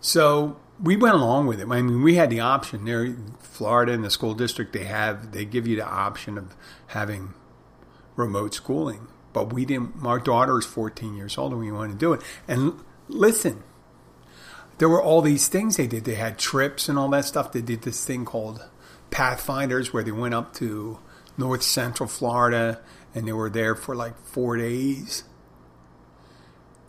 So 0.00 0.56
we 0.80 0.96
went 0.96 1.14
along 1.14 1.46
with 1.46 1.60
it. 1.60 1.68
I 1.68 1.82
mean, 1.82 2.02
we 2.02 2.14
had 2.14 2.30
the 2.30 2.40
option 2.40 2.84
there. 2.84 3.14
Florida 3.40 3.92
and 3.92 4.02
the 4.02 4.10
school 4.10 4.34
district 4.34 4.72
they 4.72 4.84
have 4.84 5.32
they 5.32 5.44
give 5.44 5.66
you 5.66 5.76
the 5.76 5.86
option 5.86 6.38
of 6.38 6.54
having 6.88 7.34
remote 8.16 8.54
schooling, 8.54 9.08
but 9.32 9.52
we 9.52 9.64
didn't. 9.64 10.04
Our 10.04 10.18
daughter 10.18 10.58
is 10.58 10.66
14 10.66 11.16
years 11.16 11.36
old, 11.38 11.52
and 11.52 11.60
we 11.60 11.70
wanted 11.70 11.94
to 11.94 11.98
do 11.98 12.12
it. 12.12 12.22
And 12.48 12.80
listen, 13.08 13.62
there 14.78 14.88
were 14.88 15.02
all 15.02 15.22
these 15.22 15.48
things 15.48 15.76
they 15.76 15.86
did. 15.86 16.04
They 16.04 16.14
had 16.14 16.38
trips 16.38 16.88
and 16.88 16.98
all 16.98 17.08
that 17.10 17.24
stuff. 17.24 17.52
They 17.52 17.62
did 17.62 17.82
this 17.82 18.04
thing 18.04 18.24
called 18.24 18.68
Pathfinders, 19.10 19.92
where 19.92 20.02
they 20.02 20.12
went 20.12 20.34
up 20.34 20.54
to 20.54 20.98
North 21.36 21.62
Central 21.62 22.08
Florida 22.08 22.80
and 23.14 23.26
they 23.26 23.32
were 23.32 23.50
there 23.50 23.74
for 23.74 23.94
like 23.94 24.18
four 24.24 24.56
days. 24.56 25.24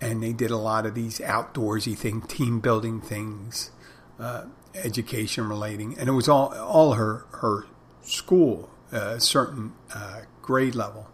And 0.03 0.21
they 0.21 0.33
did 0.33 0.51
a 0.51 0.57
lot 0.57 0.85
of 0.85 0.95
these 0.95 1.19
outdoorsy 1.19 1.97
things, 1.97 2.27
team 2.27 2.59
building 2.59 2.99
things, 2.99 3.71
uh, 4.19 4.45
education 4.75 5.47
relating, 5.47 5.97
and 5.97 6.09
it 6.09 6.13
was 6.13 6.27
all 6.27 6.53
all 6.57 6.93
her 6.93 7.25
her 7.31 7.65
school, 8.01 8.69
a 8.91 8.95
uh, 8.95 9.19
certain 9.19 9.73
uh, 9.93 10.21
grade 10.41 10.75
level, 10.75 11.09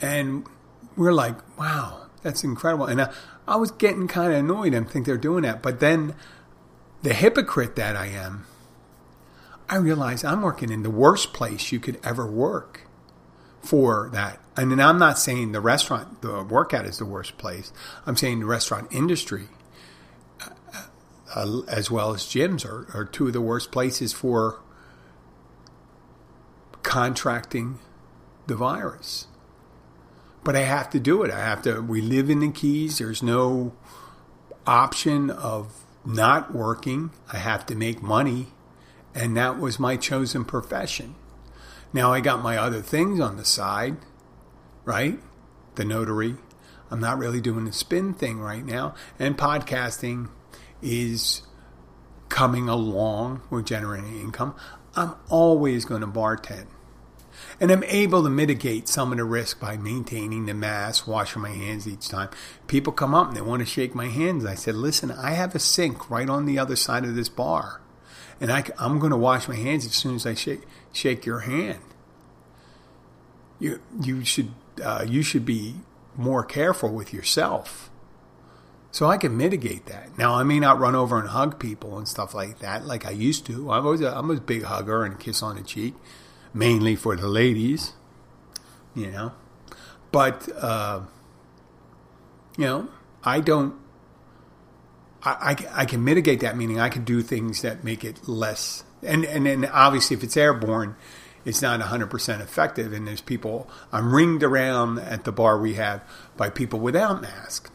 and 0.00 0.46
we're 0.96 1.12
like, 1.12 1.36
wow, 1.58 2.06
that's 2.22 2.44
incredible. 2.44 2.86
And 2.86 3.02
I, 3.02 3.12
I 3.46 3.56
was 3.56 3.70
getting 3.70 4.08
kind 4.08 4.32
of 4.32 4.38
annoyed 4.38 4.74
and 4.74 4.88
think 4.88 5.06
they're 5.06 5.16
doing 5.16 5.42
that, 5.42 5.62
but 5.62 5.80
then 5.80 6.14
the 7.02 7.14
hypocrite 7.14 7.76
that 7.76 7.96
I 7.96 8.06
am, 8.06 8.46
I 9.68 9.76
realize 9.76 10.24
I'm 10.24 10.42
working 10.42 10.70
in 10.70 10.82
the 10.82 10.90
worst 10.90 11.32
place 11.32 11.70
you 11.70 11.78
could 11.78 12.00
ever 12.02 12.26
work 12.26 12.82
for 13.62 14.10
that. 14.12 14.40
And 14.56 14.70
then 14.70 14.80
I'm 14.80 14.98
not 14.98 15.18
saying 15.18 15.52
the 15.52 15.60
restaurant, 15.60 16.22
the 16.22 16.44
workout 16.44 16.86
is 16.86 16.98
the 16.98 17.04
worst 17.04 17.38
place. 17.38 17.72
I'm 18.06 18.16
saying 18.16 18.40
the 18.40 18.46
restaurant 18.46 18.92
industry, 18.92 19.48
uh, 20.40 20.50
uh, 21.34 21.60
as 21.66 21.90
well 21.90 22.14
as 22.14 22.22
gyms, 22.22 22.64
are, 22.64 22.86
are 22.96 23.04
two 23.04 23.26
of 23.26 23.32
the 23.32 23.40
worst 23.40 23.72
places 23.72 24.12
for 24.12 24.60
contracting 26.82 27.80
the 28.46 28.54
virus. 28.54 29.26
But 30.44 30.54
I 30.54 30.60
have 30.60 30.90
to 30.90 31.00
do 31.00 31.22
it. 31.22 31.30
I 31.30 31.40
have 31.40 31.62
to. 31.62 31.80
We 31.80 32.00
live 32.00 32.30
in 32.30 32.40
the 32.40 32.50
Keys. 32.50 32.98
There's 32.98 33.22
no 33.22 33.72
option 34.66 35.30
of 35.30 35.84
not 36.04 36.54
working. 36.54 37.10
I 37.32 37.38
have 37.38 37.66
to 37.66 37.74
make 37.74 38.02
money. 38.02 38.48
And 39.14 39.36
that 39.36 39.58
was 39.58 39.78
my 39.78 39.96
chosen 39.96 40.44
profession. 40.44 41.14
Now 41.92 42.12
I 42.12 42.20
got 42.20 42.42
my 42.42 42.58
other 42.58 42.82
things 42.82 43.20
on 43.20 43.36
the 43.36 43.44
side, 43.44 43.96
right? 44.84 45.18
The 45.74 45.84
notary. 45.84 46.36
I'm 46.90 47.00
not 47.00 47.18
really 47.18 47.40
doing 47.40 47.64
the 47.64 47.72
spin 47.72 48.14
thing 48.14 48.40
right 48.40 48.64
now. 48.64 48.94
And 49.18 49.36
podcasting 49.36 50.28
is 50.82 51.42
coming 52.28 52.68
along. 52.68 53.42
We're 53.50 53.62
generating 53.62 54.20
income. 54.20 54.54
I'm 54.94 55.14
always 55.28 55.84
going 55.84 56.02
to 56.02 56.06
bartend. 56.06 56.66
And 57.60 57.70
I'm 57.70 57.84
able 57.84 58.22
to 58.22 58.30
mitigate 58.30 58.88
some 58.88 59.12
of 59.12 59.18
the 59.18 59.24
risk 59.24 59.60
by 59.60 59.76
maintaining 59.76 60.46
the 60.46 60.54
mask, 60.54 61.06
washing 61.06 61.42
my 61.42 61.50
hands 61.50 61.86
each 61.88 62.08
time. 62.08 62.28
People 62.66 62.92
come 62.92 63.14
up 63.14 63.28
and 63.28 63.36
they 63.36 63.40
want 63.40 63.60
to 63.60 63.66
shake 63.66 63.94
my 63.94 64.08
hands. 64.08 64.44
I 64.44 64.54
said, 64.54 64.74
listen, 64.74 65.10
I 65.10 65.32
have 65.32 65.54
a 65.54 65.58
sink 65.58 66.10
right 66.10 66.28
on 66.28 66.46
the 66.46 66.58
other 66.58 66.76
side 66.76 67.04
of 67.04 67.14
this 67.14 67.28
bar. 67.28 67.80
And 68.40 68.52
I, 68.52 68.64
am 68.78 68.98
going 68.98 69.10
to 69.10 69.16
wash 69.16 69.48
my 69.48 69.56
hands 69.56 69.86
as 69.86 69.94
soon 69.94 70.14
as 70.14 70.26
I 70.26 70.34
shake, 70.34 70.62
shake 70.92 71.24
your 71.24 71.40
hand. 71.40 71.80
You 73.60 73.80
you 74.02 74.24
should 74.24 74.50
uh, 74.82 75.04
you 75.08 75.22
should 75.22 75.44
be 75.44 75.76
more 76.16 76.44
careful 76.44 76.90
with 76.90 77.12
yourself. 77.12 77.90
So 78.90 79.06
I 79.06 79.16
can 79.16 79.36
mitigate 79.36 79.86
that. 79.86 80.16
Now 80.16 80.34
I 80.34 80.44
may 80.44 80.60
not 80.60 80.78
run 80.78 80.94
over 80.94 81.18
and 81.18 81.28
hug 81.28 81.58
people 81.58 81.98
and 81.98 82.06
stuff 82.06 82.32
like 82.32 82.60
that 82.60 82.86
like 82.86 83.04
I 83.04 83.10
used 83.10 83.44
to. 83.46 83.70
I 83.70 83.80
was 83.80 84.00
a, 84.00 84.16
I'm 84.16 84.30
a 84.30 84.40
big 84.40 84.62
hugger 84.62 85.04
and 85.04 85.18
kiss 85.18 85.42
on 85.42 85.56
the 85.56 85.62
cheek, 85.62 85.94
mainly 86.52 86.94
for 86.94 87.16
the 87.16 87.26
ladies, 87.26 87.94
you 88.94 89.10
know. 89.10 89.32
But 90.12 90.48
uh, 90.56 91.00
you 92.56 92.66
know, 92.66 92.88
I 93.24 93.40
don't. 93.40 93.74
I, 95.24 95.56
I, 95.74 95.82
I 95.82 95.84
can 95.86 96.04
mitigate 96.04 96.40
that, 96.40 96.56
meaning 96.56 96.78
I 96.78 96.88
can 96.88 97.02
do 97.02 97.20
things 97.20 97.62
that 97.62 97.82
make 97.82 98.04
it 98.04 98.28
less. 98.28 98.84
And 99.02 99.24
and 99.24 99.66
obviously, 99.66 100.16
if 100.16 100.22
it's 100.22 100.36
airborne, 100.36 100.94
it's 101.44 101.62
not 101.62 101.80
100% 101.80 102.40
effective. 102.40 102.92
And 102.92 103.06
there's 103.06 103.20
people, 103.20 103.68
I'm 103.92 104.14
ringed 104.14 104.42
around 104.42 104.98
at 104.98 105.24
the 105.24 105.32
bar 105.32 105.58
we 105.58 105.74
have 105.74 106.02
by 106.36 106.50
people 106.50 106.80
without 106.80 107.20
masks. 107.22 107.70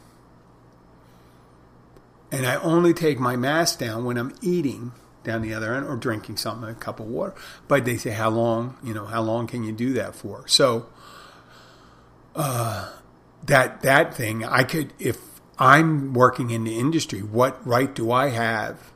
And 2.32 2.46
I 2.46 2.56
only 2.56 2.94
take 2.94 3.20
my 3.20 3.36
mask 3.36 3.80
down 3.80 4.06
when 4.06 4.18
I'm 4.18 4.36
eating 4.42 4.92
down 5.24 5.42
the 5.42 5.54
other 5.54 5.74
end 5.74 5.86
or 5.86 5.96
drinking 5.96 6.38
something, 6.38 6.70
a 6.70 6.74
cup 6.74 7.00
of 7.00 7.08
water. 7.08 7.34
But 7.68 7.86
they 7.86 7.98
say, 7.98 8.12
how 8.12 8.30
long, 8.30 8.78
you 8.84 8.94
know, 8.94 9.06
how 9.06 9.22
long 9.22 9.48
can 9.48 9.64
you 9.64 9.72
do 9.72 9.94
that 9.94 10.16
for? 10.16 10.48
So, 10.48 10.88
uh, 12.36 12.92
that, 13.46 13.82
that 13.82 14.14
thing, 14.14 14.46
I 14.46 14.64
could, 14.64 14.94
if 15.00 15.18
I'm 15.58 16.14
working 16.14 16.52
in 16.52 16.64
the 16.64 16.78
industry, 16.78 17.20
what 17.22 17.66
right 17.66 17.94
do 17.94 18.12
I 18.12 18.30
have 18.30 18.92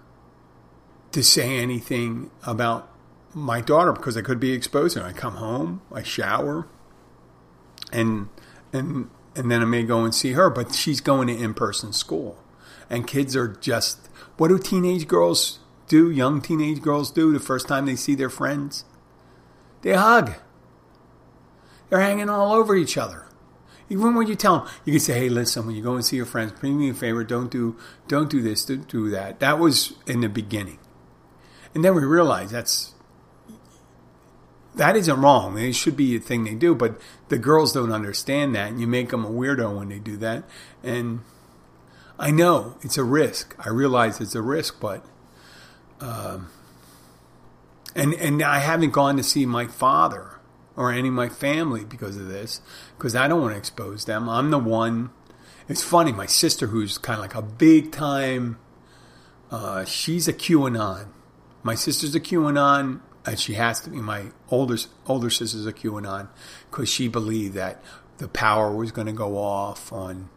to 1.11 1.23
say 1.23 1.57
anything 1.57 2.31
about 2.45 2.89
my 3.33 3.61
daughter 3.61 3.91
because 3.91 4.17
I 4.17 4.21
could 4.21 4.39
be 4.39 4.51
exposed. 4.51 4.97
And 4.97 5.05
I 5.05 5.13
come 5.13 5.35
home, 5.35 5.81
I 5.91 6.03
shower, 6.03 6.67
and 7.91 8.29
and 8.71 9.09
and 9.35 9.51
then 9.51 9.61
I 9.61 9.65
may 9.65 9.83
go 9.83 10.03
and 10.03 10.13
see 10.13 10.33
her. 10.33 10.49
But 10.49 10.73
she's 10.73 11.01
going 11.01 11.27
to 11.27 11.35
in 11.35 11.53
person 11.53 11.93
school, 11.93 12.37
and 12.89 13.07
kids 13.07 13.35
are 13.35 13.47
just 13.47 14.07
what 14.37 14.47
do 14.47 14.57
teenage 14.57 15.07
girls 15.07 15.59
do? 15.87 16.09
Young 16.09 16.41
teenage 16.41 16.81
girls 16.81 17.11
do 17.11 17.31
the 17.31 17.39
first 17.39 17.67
time 17.67 17.85
they 17.85 17.95
see 17.95 18.15
their 18.15 18.29
friends, 18.29 18.85
they 19.81 19.93
hug. 19.93 20.33
They're 21.89 22.01
hanging 22.01 22.29
all 22.29 22.53
over 22.53 22.75
each 22.75 22.97
other. 22.97 23.27
Even 23.89 24.15
when 24.15 24.27
you 24.27 24.33
tell 24.33 24.59
them, 24.59 24.69
you 24.85 24.93
can 24.93 24.99
say, 24.99 25.19
"Hey, 25.19 25.29
listen, 25.29 25.67
when 25.67 25.75
you 25.75 25.83
go 25.83 25.93
and 25.93 26.03
see 26.03 26.15
your 26.15 26.25
friends, 26.25 26.53
do 26.59 26.73
me 26.73 26.89
a 26.89 26.93
favor. 26.93 27.23
Don't 27.23 27.51
do, 27.51 27.75
don't 28.07 28.29
do 28.29 28.41
this, 28.41 28.65
don't 28.65 28.87
do 28.87 29.09
that." 29.11 29.39
That 29.39 29.59
was 29.59 29.93
in 30.07 30.21
the 30.21 30.29
beginning, 30.29 30.79
and 31.75 31.83
then 31.83 31.93
we 31.93 32.03
realized 32.03 32.51
that's 32.51 32.92
that 34.75 34.95
isn't 34.95 35.21
wrong. 35.21 35.57
It 35.57 35.75
should 35.75 35.95
be 35.95 36.15
a 36.15 36.19
thing 36.19 36.43
they 36.43 36.55
do, 36.55 36.73
but 36.75 36.99
the 37.29 37.37
girls 37.37 37.73
don't 37.73 37.91
understand 37.91 38.55
that, 38.55 38.69
and 38.69 38.81
you 38.81 38.87
make 38.87 39.09
them 39.09 39.25
a 39.25 39.29
weirdo 39.29 39.77
when 39.77 39.89
they 39.89 39.99
do 39.99 40.17
that. 40.17 40.43
And 40.83 41.21
I 42.17 42.31
know 42.31 42.77
it's 42.81 42.97
a 42.97 43.03
risk. 43.03 43.55
I 43.63 43.69
realize 43.69 44.19
it's 44.19 44.35
a 44.35 44.41
risk, 44.41 44.79
but 44.79 45.05
um, 45.99 46.49
and 47.95 48.13
and 48.15 48.41
I 48.41 48.59
haven't 48.59 48.91
gone 48.91 49.17
to 49.17 49.23
see 49.23 49.45
my 49.45 49.67
father 49.67 50.39
or 50.75 50.91
any 50.91 51.09
of 51.09 51.13
my 51.13 51.29
family 51.29 51.85
because 51.85 52.17
of 52.17 52.27
this, 52.27 52.61
because 52.97 53.15
I 53.15 53.27
don't 53.27 53.41
want 53.41 53.53
to 53.53 53.57
expose 53.57 54.05
them. 54.05 54.27
I'm 54.27 54.49
the 54.49 54.59
one. 54.59 55.11
It's 55.69 55.83
funny. 55.83 56.11
My 56.11 56.25
sister, 56.25 56.67
who's 56.67 56.97
kind 56.97 57.17
of 57.17 57.21
like 57.21 57.35
a 57.35 57.41
big 57.41 57.91
time, 57.91 58.57
uh, 59.51 59.85
she's 59.85 60.27
a 60.27 60.33
QAnon. 60.33 61.07
My 61.61 61.75
sister's 61.75 62.15
a 62.15 62.19
QAnon 62.19 62.99
and 63.25 63.39
she 63.39 63.53
has 63.53 63.79
to 63.81 63.89
be 63.89 63.97
my 63.97 64.25
older 64.49 64.77
older 65.07 65.29
sister's 65.29 65.65
a 65.65 65.73
QAnon 65.73 66.27
because 66.69 66.89
she 66.89 67.07
believed 67.07 67.55
that 67.55 67.81
the 68.17 68.27
power 68.27 68.75
was 68.75 68.91
going 68.91 69.07
to 69.07 69.13
go 69.13 69.37
off 69.37 69.91
on 69.91 70.29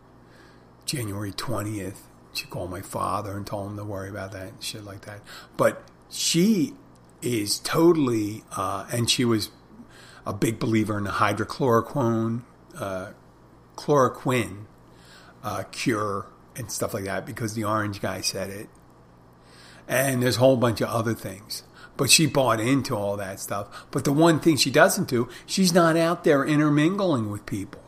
January 0.84 1.32
twentieth. 1.32 2.02
She 2.32 2.46
called 2.46 2.70
my 2.70 2.82
father 2.82 3.36
and 3.36 3.46
told 3.46 3.70
him 3.70 3.76
to 3.78 3.84
worry 3.84 4.10
about 4.10 4.32
that 4.32 4.48
and 4.48 4.62
shit 4.62 4.84
like 4.84 5.02
that. 5.02 5.20
But 5.56 5.82
she 6.10 6.74
is 7.22 7.58
totally, 7.58 8.44
uh, 8.54 8.86
and 8.92 9.10
she 9.10 9.24
was 9.24 9.50
a 10.26 10.34
big 10.34 10.58
believer 10.58 10.98
in 10.98 11.04
the 11.04 11.12
hydrochloroquine, 11.12 12.42
uh, 12.78 13.12
chloroquine 13.74 14.66
uh, 15.42 15.62
cure 15.72 16.26
and 16.54 16.70
stuff 16.70 16.92
like 16.92 17.04
that 17.04 17.24
because 17.24 17.54
the 17.54 17.64
orange 17.64 18.00
guy 18.02 18.20
said 18.20 18.50
it. 18.50 18.68
And 19.88 20.22
there's 20.22 20.36
a 20.36 20.40
whole 20.40 20.56
bunch 20.56 20.80
of 20.80 20.88
other 20.88 21.14
things 21.14 21.62
but 21.96 22.10
she 22.10 22.26
bought 22.26 22.60
into 22.60 22.94
all 22.94 23.16
that 23.16 23.40
stuff. 23.40 23.86
But 23.90 24.04
the 24.04 24.12
one 24.12 24.40
thing 24.40 24.56
she 24.56 24.70
doesn't 24.70 25.08
do, 25.08 25.28
she's 25.46 25.72
not 25.72 25.96
out 25.96 26.24
there 26.24 26.44
intermingling 26.44 27.30
with 27.30 27.46
people. 27.46 27.82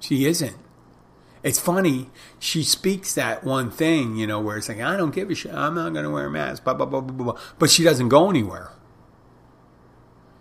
She 0.00 0.26
isn't. 0.26 0.56
It's 1.42 1.60
funny, 1.60 2.10
she 2.40 2.64
speaks 2.64 3.14
that 3.14 3.44
one 3.44 3.70
thing, 3.70 4.16
you 4.16 4.26
know, 4.26 4.40
where 4.40 4.56
it's 4.56 4.68
like, 4.68 4.80
I 4.80 4.96
don't 4.96 5.14
give 5.14 5.30
a 5.30 5.34
shit, 5.34 5.54
I'm 5.54 5.76
not 5.76 5.92
going 5.92 6.04
to 6.04 6.10
wear 6.10 6.26
a 6.26 6.30
mask, 6.30 6.64
blah, 6.64 6.74
blah, 6.74 6.86
blah, 6.86 7.00
blah, 7.00 7.32
blah. 7.32 7.40
But 7.58 7.70
she 7.70 7.84
doesn't 7.84 8.08
go 8.08 8.28
anywhere. 8.30 8.72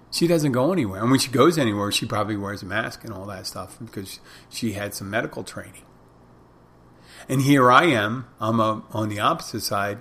She 0.09 0.27
doesn't 0.27 0.53
go 0.53 0.71
anywhere. 0.71 1.01
And 1.01 1.11
when 1.11 1.19
she 1.19 1.29
goes 1.29 1.57
anywhere, 1.57 1.91
she 1.91 2.05
probably 2.05 2.37
wears 2.37 2.63
a 2.63 2.65
mask 2.65 3.03
and 3.03 3.13
all 3.13 3.25
that 3.25 3.45
stuff 3.45 3.77
because 3.83 4.19
she 4.49 4.71
had 4.71 4.93
some 4.93 5.09
medical 5.09 5.43
training. 5.43 5.83
And 7.27 7.41
here 7.41 7.71
I 7.71 7.85
am, 7.85 8.27
I'm 8.39 8.59
a, 8.59 8.83
on 8.91 9.09
the 9.09 9.19
opposite 9.19 9.61
side. 9.61 9.99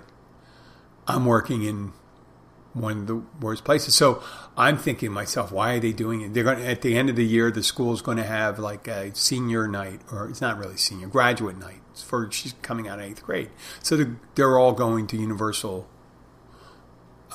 I'm 1.05 1.25
working 1.25 1.63
in 1.63 1.93
one 2.75 2.99
of 2.99 3.07
the 3.07 3.15
worst 3.39 3.63
places. 3.63 3.95
So 3.95 4.21
I'm 4.55 4.77
thinking 4.77 5.09
to 5.09 5.13
myself, 5.13 5.51
why 5.51 5.75
are 5.75 5.79
they 5.79 5.93
doing 5.93 6.21
it? 6.21 6.33
They're 6.33 6.43
going 6.43 6.59
to, 6.59 6.67
at 6.67 6.81
the 6.81 6.95
end 6.97 7.09
of 7.09 7.15
the 7.15 7.25
year, 7.25 7.49
the 7.49 7.63
school's 7.63 8.01
going 8.01 8.17
to 8.17 8.23
have 8.23 8.59
like 8.59 8.87
a 8.87 9.15
senior 9.15 9.67
night, 9.67 10.01
or 10.11 10.29
it's 10.29 10.41
not 10.41 10.57
really 10.57 10.77
senior, 10.77 11.07
graduate 11.07 11.57
night 11.57 11.81
for 11.95 12.29
she's 12.31 12.53
coming 12.61 12.87
out 12.87 12.99
of 12.99 13.05
eighth 13.05 13.23
grade. 13.23 13.49
So 13.81 13.95
they're, 13.95 14.17
they're 14.35 14.59
all 14.59 14.73
going 14.73 15.07
to 15.07 15.17
Universal 15.17 15.89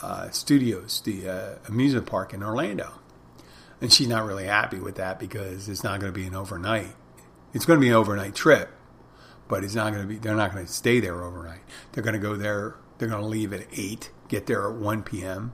uh, 0.02 0.30
Studios, 0.30 1.00
the 1.04 1.28
uh, 1.28 1.54
amusement 1.68 2.06
park 2.06 2.34
in 2.34 2.42
Orlando, 2.42 3.00
and 3.80 3.92
she's 3.92 4.08
not 4.08 4.24
really 4.26 4.46
happy 4.46 4.78
with 4.78 4.96
that 4.96 5.18
because 5.18 5.68
it's 5.68 5.82
not 5.82 6.00
going 6.00 6.12
to 6.12 6.18
be 6.18 6.26
an 6.26 6.34
overnight. 6.34 6.94
It's 7.52 7.64
going 7.64 7.78
to 7.78 7.80
be 7.80 7.88
an 7.88 7.94
overnight 7.94 8.34
trip, 8.34 8.70
but 9.48 9.64
it's 9.64 9.74
not 9.74 9.92
going 9.92 10.02
to 10.02 10.08
be. 10.08 10.16
They're 10.18 10.36
not 10.36 10.52
going 10.52 10.66
to 10.66 10.72
stay 10.72 11.00
there 11.00 11.22
overnight. 11.22 11.60
They're 11.92 12.04
going 12.04 12.14
to 12.14 12.20
go 12.20 12.36
there. 12.36 12.76
They're 12.98 13.08
going 13.08 13.22
to 13.22 13.26
leave 13.28 13.52
at 13.52 13.66
eight, 13.72 14.10
get 14.30 14.46
there 14.46 14.66
at 14.70 14.76
one 14.76 15.02
p.m., 15.02 15.52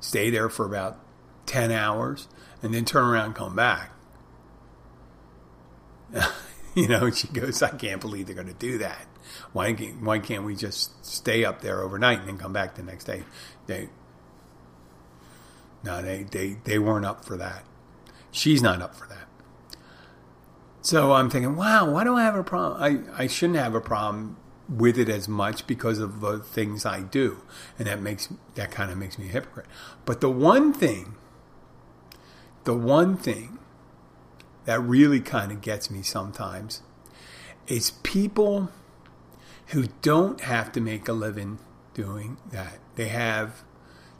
stay 0.00 0.30
there 0.30 0.48
for 0.48 0.66
about 0.66 0.98
ten 1.46 1.70
hours, 1.70 2.26
and 2.62 2.74
then 2.74 2.84
turn 2.84 3.04
around 3.04 3.26
and 3.26 3.34
come 3.34 3.54
back. 3.54 3.92
you 6.74 6.88
know, 6.88 7.10
she 7.10 7.28
goes, 7.28 7.62
I 7.62 7.70
can't 7.70 8.00
believe 8.00 8.26
they're 8.26 8.34
going 8.34 8.48
to 8.48 8.54
do 8.54 8.78
that. 8.78 9.06
Why 9.52 9.72
can't, 9.72 10.02
why 10.02 10.18
can't 10.18 10.44
we 10.44 10.54
just 10.56 11.04
stay 11.04 11.44
up 11.44 11.60
there 11.60 11.82
overnight 11.82 12.20
and 12.20 12.28
then 12.28 12.38
come 12.38 12.52
back 12.52 12.74
the 12.74 12.82
next 12.82 13.04
day? 13.04 13.24
They, 13.66 13.88
no, 15.82 16.02
they, 16.02 16.24
they, 16.24 16.56
they 16.64 16.78
weren't 16.78 17.06
up 17.06 17.24
for 17.24 17.36
that. 17.36 17.64
She's 18.30 18.62
not 18.62 18.82
up 18.82 18.94
for 18.94 19.06
that. 19.08 19.28
So 20.82 21.12
I'm 21.12 21.30
thinking, 21.30 21.56
wow, 21.56 21.90
why 21.90 22.04
do 22.04 22.16
I 22.16 22.22
have 22.22 22.34
a 22.34 22.44
problem? 22.44 22.82
I, 23.16 23.22
I 23.22 23.26
shouldn't 23.26 23.58
have 23.58 23.74
a 23.74 23.80
problem 23.80 24.36
with 24.68 24.98
it 24.98 25.08
as 25.08 25.28
much 25.28 25.66
because 25.66 25.98
of 25.98 26.20
the 26.20 26.38
things 26.38 26.86
I 26.86 27.00
do. 27.00 27.42
And 27.78 27.86
that 27.86 28.00
makes, 28.00 28.28
that 28.54 28.70
kind 28.70 28.90
of 28.90 28.98
makes 28.98 29.18
me 29.18 29.26
a 29.26 29.28
hypocrite. 29.28 29.66
But 30.04 30.20
the 30.20 30.30
one 30.30 30.72
thing, 30.72 31.14
the 32.64 32.74
one 32.74 33.16
thing 33.16 33.58
that 34.64 34.80
really 34.80 35.20
kind 35.20 35.52
of 35.52 35.60
gets 35.60 35.90
me 35.90 36.02
sometimes 36.02 36.82
is 37.66 37.90
people 38.02 38.70
who 39.68 39.86
don't 40.02 40.40
have 40.42 40.72
to 40.72 40.80
make 40.80 41.08
a 41.08 41.12
living 41.12 41.58
doing 41.94 42.36
that. 42.50 42.78
They 42.96 43.08
have 43.08 43.64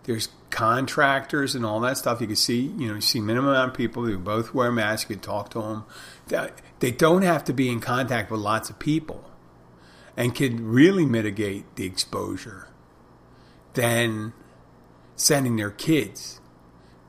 there's 0.05 0.29
contractors 0.51 1.55
and 1.55 1.65
all 1.65 1.81
that 1.81 1.97
stuff. 1.97 2.21
You 2.21 2.27
can 2.27 2.37
see, 2.37 2.61
you 2.61 2.89
know, 2.89 2.95
you 2.97 3.01
see 3.01 3.21
minimum 3.21 3.51
amount 3.51 3.71
of 3.71 3.77
people 3.77 4.05
who 4.05 4.19
both 4.19 4.55
wear 4.55 4.71
masks. 4.71 5.09
You 5.09 5.17
can 5.17 5.23
talk 5.23 5.51
to 5.51 5.61
them. 5.61 6.51
They 6.81 6.91
don't 6.91 7.23
have 7.23 7.45
to 7.45 7.53
be 7.53 7.71
in 7.71 7.81
contact 7.81 8.31
with 8.31 8.41
lots 8.41 8.71
of 8.71 8.79
people, 8.79 9.25
and 10.17 10.35
can 10.35 10.65
really 10.67 11.05
mitigate 11.05 11.77
the 11.77 11.87
exposure 11.87 12.69
than 13.75 14.33
sending 15.17 15.57
their 15.57 15.71
kids 15.71 16.41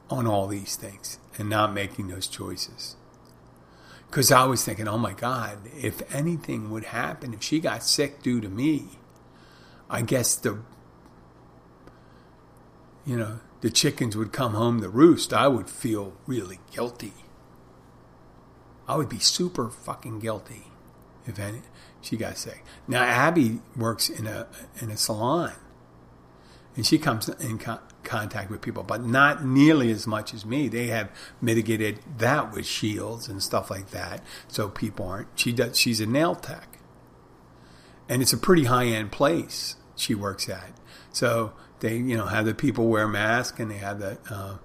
on 0.09 0.27
all 0.27 0.47
these 0.47 0.75
things 0.75 1.19
and 1.37 1.49
not 1.49 1.73
making 1.73 2.07
those 2.07 2.27
choices. 2.27 2.95
Because 4.07 4.31
I 4.31 4.45
was 4.45 4.63
thinking, 4.63 4.87
oh 4.87 4.97
my 4.97 5.13
God, 5.13 5.59
if 5.75 6.01
anything 6.13 6.69
would 6.69 6.85
happen, 6.85 7.33
if 7.33 7.43
she 7.43 7.59
got 7.59 7.83
sick 7.83 8.21
due 8.21 8.39
to 8.39 8.49
me, 8.49 8.89
I 9.89 10.01
guess 10.01 10.35
the, 10.35 10.59
you 13.05 13.17
know, 13.17 13.39
the 13.61 13.69
chickens 13.69 14.15
would 14.15 14.31
come 14.31 14.53
home 14.53 14.81
to 14.81 14.89
roost. 14.89 15.33
I 15.33 15.47
would 15.47 15.69
feel 15.69 16.13
really 16.27 16.59
guilty. 16.71 17.13
I 18.87 18.95
would 18.95 19.09
be 19.09 19.19
super 19.19 19.69
fucking 19.69 20.19
guilty 20.19 20.67
if 21.27 21.39
any, 21.39 21.61
she 22.05 22.17
got 22.17 22.37
sick. 22.37 22.63
Now 22.87 23.03
Abby 23.03 23.59
works 23.75 24.09
in 24.09 24.27
a 24.27 24.47
in 24.81 24.91
a 24.91 24.97
salon, 24.97 25.53
and 26.75 26.85
she 26.85 26.97
comes 26.97 27.29
in 27.29 27.57
con- 27.57 27.79
contact 28.03 28.49
with 28.49 28.61
people, 28.61 28.83
but 28.83 29.03
not 29.03 29.43
nearly 29.43 29.91
as 29.91 30.05
much 30.05 30.33
as 30.33 30.45
me. 30.45 30.67
They 30.67 30.87
have 30.87 31.09
mitigated 31.41 31.99
that 32.17 32.51
with 32.53 32.65
shields 32.65 33.27
and 33.27 33.41
stuff 33.41 33.69
like 33.69 33.91
that, 33.91 34.21
so 34.47 34.69
people 34.69 35.07
aren't. 35.07 35.27
She 35.35 35.51
does. 35.51 35.77
She's 35.77 35.99
a 35.99 36.05
nail 36.05 36.35
tech, 36.35 36.79
and 38.07 38.21
it's 38.21 38.33
a 38.33 38.37
pretty 38.37 38.65
high 38.65 38.85
end 38.85 39.11
place 39.11 39.75
she 39.95 40.13
works 40.13 40.47
at. 40.49 40.71
So 41.11 41.53
they, 41.79 41.97
you 41.97 42.17
know, 42.17 42.25
have 42.25 42.45
the 42.45 42.53
people 42.53 42.87
wear 42.87 43.07
masks 43.07 43.59
and 43.59 43.71
they 43.71 43.77
have 43.77 43.99
the 43.99 44.17
uh, 44.29 44.57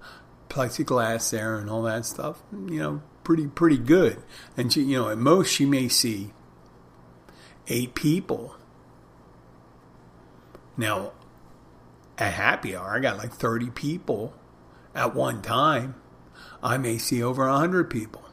plexiglass 0.49 1.29
there 1.31 1.55
and 1.55 1.69
all 1.69 1.83
that 1.83 2.05
stuff. 2.05 2.41
You 2.51 2.79
know, 2.79 3.01
pretty 3.23 3.47
pretty 3.47 3.77
good. 3.77 4.21
And 4.57 4.71
she, 4.71 4.83
you 4.83 4.97
know, 4.97 5.09
at 5.09 5.17
most 5.17 5.51
she 5.51 5.65
may 5.65 5.87
see 5.87 6.33
eight 7.67 7.95
people. 7.95 8.55
Now, 10.77 11.11
at 12.17 12.33
happy 12.33 12.75
hour, 12.75 12.95
I 12.95 12.99
got 12.99 13.17
like 13.17 13.33
30 13.33 13.71
people 13.71 14.33
at 14.93 15.15
one 15.15 15.41
time. 15.41 15.95
I 16.63 16.77
may 16.77 16.97
see 16.97 17.21
over 17.21 17.47
100 17.47 17.89
people. 17.89 18.23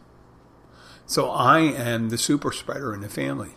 So 1.06 1.30
I 1.30 1.60
am 1.60 2.10
the 2.10 2.18
super 2.18 2.52
spreader 2.52 2.92
in 2.92 3.00
the 3.00 3.08
family. 3.08 3.52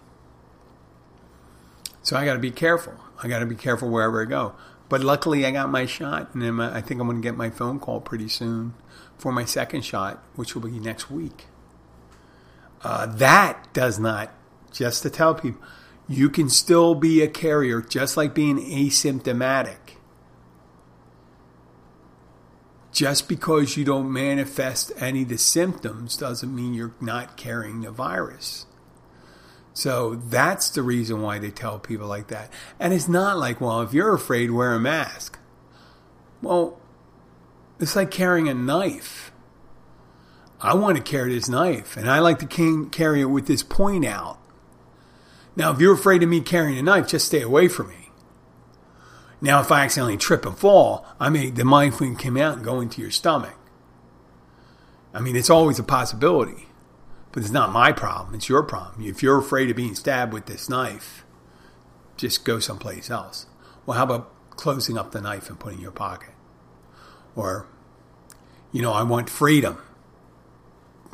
So 2.02 2.16
I 2.16 2.26
got 2.26 2.34
to 2.34 2.40
be 2.40 2.52
careful. 2.52 2.94
I 3.22 3.28
got 3.28 3.40
to 3.40 3.46
be 3.46 3.56
careful 3.56 3.90
wherever 3.90 4.22
I 4.22 4.26
go. 4.26 4.56
But 4.90 5.04
luckily, 5.04 5.46
I 5.46 5.52
got 5.52 5.70
my 5.70 5.86
shot, 5.86 6.34
and 6.34 6.62
I 6.62 6.82
think 6.82 7.00
I'm 7.00 7.08
going 7.08 7.22
to 7.22 7.24
get 7.24 7.38
my 7.38 7.50
phone 7.50 7.80
call 7.80 8.02
pretty 8.02 8.28
soon 8.28 8.74
for 9.18 9.32
my 9.32 9.46
second 9.46 9.86
shot, 9.86 10.22
which 10.36 10.54
will 10.54 10.64
be 10.64 10.80
next 10.80 11.10
week. 11.10 11.46
Uh, 12.84 13.06
that 13.06 13.74
does 13.74 14.00
not, 14.00 14.34
just 14.72 15.04
to 15.04 15.10
tell 15.10 15.36
people, 15.36 15.62
you 16.08 16.30
can 16.30 16.50
still 16.50 16.96
be 16.96 17.22
a 17.22 17.28
carrier 17.28 17.82
just 17.82 18.18
like 18.18 18.34
being 18.34 18.58
asymptomatic. 18.58 19.98
just 22.92 23.30
because 23.30 23.78
you 23.78 23.86
don't 23.86 24.12
manifest 24.12 24.92
any 24.98 25.22
of 25.24 25.30
the 25.30 25.38
symptoms 25.38 26.18
doesn't 26.18 26.54
mean 26.54 26.74
you're 26.74 26.94
not 27.00 27.38
carrying 27.38 27.82
the 27.82 27.92
virus. 27.92 28.66
So 29.74 30.16
that's 30.16 30.70
the 30.70 30.84
reason 30.84 31.22
why 31.22 31.40
they 31.40 31.52
tell 31.52 31.80
people 31.80 32.08
like 32.08 32.28
that. 32.28 32.52
And 32.80 32.94
it's 32.94 33.08
not 33.08 33.38
like, 33.38 33.62
well, 33.62 33.82
if 33.82 33.94
you're 33.94 34.14
afraid, 34.14 34.52
wear 34.52 34.74
a 34.74 34.80
mask. 34.80 35.40
Well, 36.42 36.78
it's 37.80 37.96
like 37.96 38.12
carrying 38.12 38.50
a 38.50 38.54
knife. 38.54 39.32
I 40.60 40.76
want 40.76 40.98
to 40.98 41.04
carry 41.04 41.34
this 41.34 41.50
knife, 41.50 41.98
and 41.98 42.10
I 42.10 42.20
like 42.20 42.40
to 42.40 42.88
carry 42.92 43.22
it 43.22 43.26
with 43.26 43.48
this 43.48 43.64
point 43.64 44.06
out. 44.06 44.38
Now, 45.56 45.72
if 45.72 45.80
you're 45.80 45.94
afraid 45.94 46.24
of 46.24 46.30
me 46.30 46.42
carrying 46.42 46.78
a 46.78 46.84
knife, 46.84 47.08
just 47.08 47.28
stay 47.28 47.42
away 47.42 47.68
from 47.68 47.90
me. 47.90 48.10
Now, 49.42 49.60
if 49.60 49.72
I 49.72 49.84
accidentally 49.84 50.18
trip 50.18 50.46
and 50.46 50.58
fall, 50.58 51.06
I 51.20 51.30
may 51.30 51.50
the 51.50 51.66
mind 51.66 51.98
can 51.98 52.16
come 52.16 52.38
out 52.38 52.58
and 52.58 52.66
go 52.66 52.80
into 52.80 53.02
your 53.02 53.12
stomach. 53.12 53.58
I 55.14 55.20
mean, 55.20 55.36
it's 55.36 55.50
always 55.50 55.80
a 55.80 55.84
possibility, 55.84 56.68
but 57.32 57.44
it's 57.44 57.52
not 57.52 57.72
my 57.72 57.92
problem. 57.92 58.36
It's 58.36 58.48
your 58.48 58.64
problem. 58.64 59.06
If 59.06 59.22
you're 59.22 59.40
afraid 59.40 59.70
of 59.70 59.76
being 59.76 59.96
stabbed 59.96 60.32
with 60.32 60.46
this 60.46 60.70
knife, 60.70 61.26
just 62.18 62.46
go 62.46 62.60
someplace 62.60 63.10
else. 63.10 63.48
Well, 63.86 63.98
how 63.98 64.04
about 64.04 64.32
closing 64.52 64.98
up 64.98 65.12
the 65.12 65.22
knife 65.22 65.50
and 65.50 65.60
putting 65.60 65.80
in 65.80 65.84
your 65.84 65.92
pocket? 65.92 66.34
Or, 67.36 67.68
you 68.72 68.82
know, 68.82 68.94
I 68.94 69.04
want 69.04 69.30
freedom, 69.30 69.82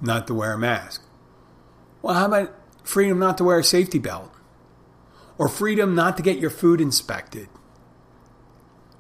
not 0.01 0.27
to 0.27 0.33
wear 0.33 0.53
a 0.53 0.57
mask. 0.59 1.03
Well, 2.01 2.13
how 2.13 2.25
about 2.25 2.53
freedom 2.87 3.19
not 3.19 3.37
to 3.37 3.43
wear 3.43 3.59
a 3.59 3.63
safety 3.63 3.99
belt? 3.99 4.31
Or 5.37 5.47
freedom 5.47 5.93
not 5.93 6.17
to 6.17 6.23
get 6.23 6.39
your 6.39 6.49
food 6.49 6.81
inspected? 6.81 7.49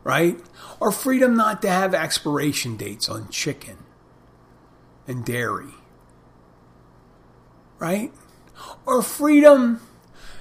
right? 0.07 0.39
Or 0.79 0.93
freedom 0.93 1.35
not 1.35 1.61
to 1.63 1.69
have 1.69 1.93
expiration 1.93 2.77
dates 2.77 3.09
on 3.09 3.27
chicken 3.27 3.75
and 5.05 5.25
dairy, 5.25 5.75
right? 7.77 8.13
Or 8.85 9.01
freedom 9.01 9.81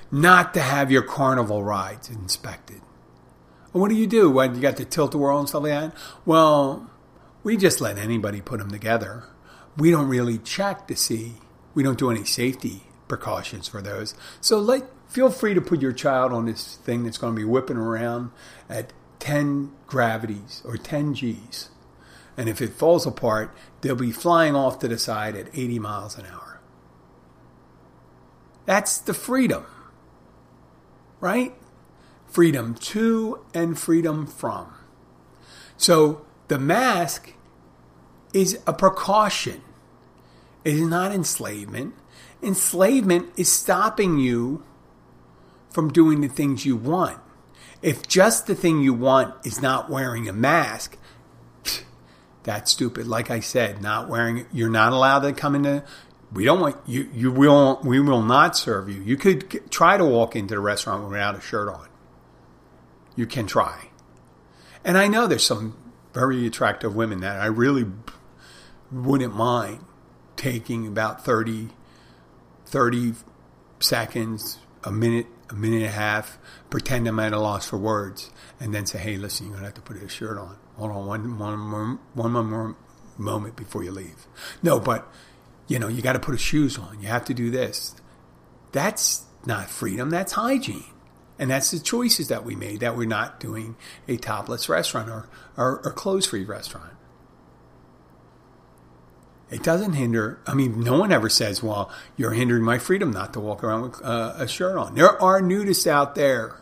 not 0.09 0.55
to 0.55 0.61
have 0.61 0.93
your 0.93 1.03
carnival 1.03 1.65
rides 1.65 2.09
inspected. 2.09 2.81
And 3.73 3.83
what 3.83 3.89
do 3.89 3.97
you 3.97 4.07
do 4.07 4.31
when 4.31 4.55
you 4.55 4.61
got 4.61 4.77
the 4.77 4.85
tilt-a-whirl 4.85 5.41
and 5.41 5.49
stuff 5.49 5.65
like 5.65 5.73
that? 5.73 5.97
Well, 6.25 6.89
we 7.43 7.57
just 7.57 7.81
let 7.81 7.99
anybody 7.99 8.41
put 8.41 8.61
them 8.61 8.71
together. 8.71 9.25
We 9.77 9.91
don't 9.91 10.07
really 10.07 10.39
check 10.39 10.87
to 10.87 10.95
see. 10.95 11.39
We 11.75 11.83
don't 11.83 11.99
do 11.99 12.13
any 12.13 12.25
safety 12.25 12.86
precautions 13.09 13.69
for 13.69 13.81
those. 13.81 14.15
So 14.41 14.59
let 14.59 14.85
feel 15.09 15.31
free 15.31 15.55
to 15.55 15.61
put 15.61 15.81
your 15.81 15.93
child 15.93 16.33
on 16.33 16.47
this 16.47 16.77
thing 16.77 17.05
that's 17.05 17.19
going 17.19 17.35
to 17.35 17.39
be 17.39 17.45
whipping 17.45 17.77
around 17.77 18.31
at 18.69 18.93
10 19.21 19.73
gravities 19.87 20.63
or 20.65 20.77
10 20.77 21.15
G's. 21.15 21.71
And 22.37 22.49
if 22.49 22.61
it 22.61 22.75
falls 22.75 23.07
apart, 23.07 23.55
they'll 23.81 23.95
be 23.95 24.13
flying 24.13 24.55
off 24.55 24.79
to 24.81 24.89
the 24.89 24.99
side 24.99 25.37
at 25.37 25.49
80 25.57 25.79
miles 25.79 26.19
an 26.19 26.27
hour. 26.27 26.61
That's 28.67 28.99
the 28.99 29.15
freedom, 29.15 29.65
right? 31.21 31.55
Freedom 32.27 32.75
to 32.75 33.45
and 33.55 33.79
freedom 33.79 34.27
from. 34.27 34.75
So 35.77 36.27
the 36.49 36.59
mask 36.59 37.33
is 38.33 38.59
a 38.67 38.73
precaution. 38.73 39.63
It 40.65 40.75
is 40.75 40.83
not 40.83 41.13
enslavement. 41.13 41.95
Enslavement 42.43 43.31
is 43.37 43.51
stopping 43.51 44.19
you 44.19 44.65
from 45.71 45.93
doing 45.93 46.21
the 46.21 46.29
things 46.29 46.65
you 46.65 46.77
want. 46.77 47.19
If 47.83 48.09
just 48.09 48.47
the 48.47 48.55
thing 48.55 48.81
you 48.81 48.95
want 48.95 49.35
is 49.45 49.61
not 49.61 49.91
wearing 49.91 50.29
a 50.29 50.33
mask, 50.33 50.97
that's 52.43 52.71
stupid. 52.71 53.07
Like 53.07 53.31
I 53.31 53.41
said, 53.41 53.83
not 53.83 54.09
wearing 54.09 54.47
you're 54.53 54.71
not 54.71 54.93
allowed 54.93 55.21
to 55.21 55.33
come 55.33 55.55
into 55.55 55.85
we 56.33 56.45
don't 56.45 56.61
want 56.61 56.77
you 56.87 57.09
you 57.15 57.31
will 57.31 57.81
we 57.85 58.01
will 58.01 58.23
not 58.23 58.57
serve 58.57 58.89
you. 58.89 59.03
You 59.03 59.17
could 59.17 59.71
try 59.71 59.97
to 59.97 60.05
walk 60.05 60.35
into 60.35 60.55
the 60.55 60.61
restaurant 60.61 61.09
without 61.09 61.37
a 61.37 61.41
shirt 61.41 61.69
on. 61.69 61.89
You 63.15 63.27
can 63.27 63.47
try. 63.47 63.91
And 64.85 64.99
I 64.99 65.09
know 65.09 65.27
there's 65.27 65.45
some 65.45 65.77
very 66.13 66.47
attractive 66.47 66.95
women 66.95 67.21
that 67.21 67.41
I 67.41 67.47
really 67.47 67.87
wouldn't 68.91 69.35
mind 69.35 69.85
taking 70.37 70.87
about 70.87 71.25
30 71.25 71.71
30 72.67 73.15
seconds 73.81 74.59
a 74.85 74.93
minute, 74.93 75.27
a 75.51 75.55
minute 75.55 75.79
and 75.79 75.87
a 75.87 75.91
half, 75.91 76.39
pretend 76.71 77.07
I'm 77.09 77.19
at 77.19 77.33
a 77.33 77.39
loss 77.39 77.69
for 77.69 77.77
words, 77.77 78.31
and 78.61 78.75
then 78.75 78.87
say, 78.87 78.99
"Hey, 78.99 79.17
listen, 79.17 79.47
you're 79.47 79.57
gonna 79.57 79.67
have 79.67 79.75
to 79.75 79.81
put 79.81 79.97
a 79.97 80.09
shirt 80.09 80.39
on. 80.39 80.57
Hold 80.77 80.91
on, 80.91 81.07
one, 81.07 81.39
one 81.39 81.59
more, 81.59 81.99
one 82.15 82.33
more 82.33 82.77
moment 83.17 83.57
before 83.57 83.83
you 83.83 83.91
leave." 83.91 84.27
No, 84.63 84.79
but 84.79 85.11
you 85.67 85.79
know, 85.79 85.89
you 85.89 86.03
got 86.03 86.13
to 86.13 86.21
put 86.21 86.39
shoes 86.39 86.79
on. 86.79 87.01
You 87.01 87.09
have 87.09 87.25
to 87.27 87.35
do 87.35 87.51
this. 87.51 87.95
That's 88.73 89.25
not 89.45 89.69
freedom. 89.69 90.11
That's 90.11 90.33
hygiene. 90.33 90.85
And 91.39 91.51
that's 91.51 91.71
the 91.71 91.81
choices 91.81 92.29
that 92.29 92.45
we 92.45 92.55
made 92.55 92.81
that 92.81 92.97
we're 92.97 93.07
not 93.07 93.41
doing 93.41 93.77
a 94.09 94.17
topless 94.17 94.69
restaurant 94.69 95.11
or, 95.11 95.29
or, 95.57 95.81
or 95.85 95.93
clothes 95.93 96.27
free 96.27 96.45
restaurant. 96.45 96.93
It 99.49 99.63
doesn't 99.63 99.93
hinder. 99.93 100.41
I 100.47 100.55
mean, 100.55 100.81
no 100.81 100.99
one 100.99 101.13
ever 101.13 101.29
says, 101.29 101.63
well, 101.63 101.91
you're 102.17 102.33
hindering 102.33 102.65
my 102.65 102.79
freedom 102.79 103.13
not 103.13 103.33
to 103.35 103.41
walk 103.41 103.63
around 103.63 103.83
with 103.83 104.05
uh, 104.05 104.35
a 104.37 104.49
shirt 104.49 104.77
on. 104.77 104.97
There 104.97 105.21
are 105.23 105.41
nudists 105.41 105.87
out 105.87 106.17
there 106.17 106.61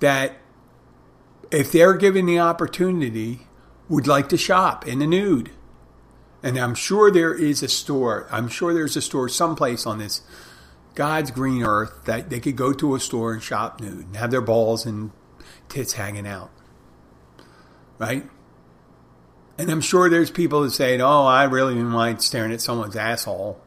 that, 0.00 0.36
if 1.50 1.72
they're 1.72 1.94
given 1.94 2.26
the 2.26 2.38
opportunity, 2.40 3.46
would 3.88 4.06
like 4.06 4.28
to 4.30 4.36
shop 4.36 4.86
in 4.86 4.98
the 4.98 5.06
nude. 5.06 5.50
And 6.42 6.58
I'm 6.58 6.74
sure 6.74 7.10
there 7.10 7.34
is 7.34 7.62
a 7.62 7.68
store, 7.68 8.28
I'm 8.30 8.48
sure 8.48 8.74
there's 8.74 8.96
a 8.96 9.02
store 9.02 9.30
someplace 9.30 9.86
on 9.86 9.98
this 9.98 10.20
God's 10.94 11.30
green 11.30 11.62
earth 11.62 12.04
that 12.04 12.28
they 12.28 12.38
could 12.38 12.56
go 12.56 12.72
to 12.74 12.94
a 12.94 13.00
store 13.00 13.32
and 13.32 13.42
shop 13.42 13.80
nude 13.80 14.06
and 14.06 14.16
have 14.16 14.30
their 14.30 14.42
balls 14.42 14.84
and 14.84 15.10
tits 15.70 15.94
hanging 15.94 16.26
out. 16.26 16.50
Right? 17.98 18.28
And 19.56 19.70
I'm 19.70 19.80
sure 19.80 20.10
there's 20.10 20.30
people 20.30 20.62
that 20.62 20.70
say, 20.72 21.00
oh, 21.00 21.24
I 21.26 21.44
really 21.44 21.74
don't 21.74 21.84
mind 21.86 22.22
staring 22.22 22.52
at 22.52 22.60
someone's 22.60 22.96
asshole 22.96 23.60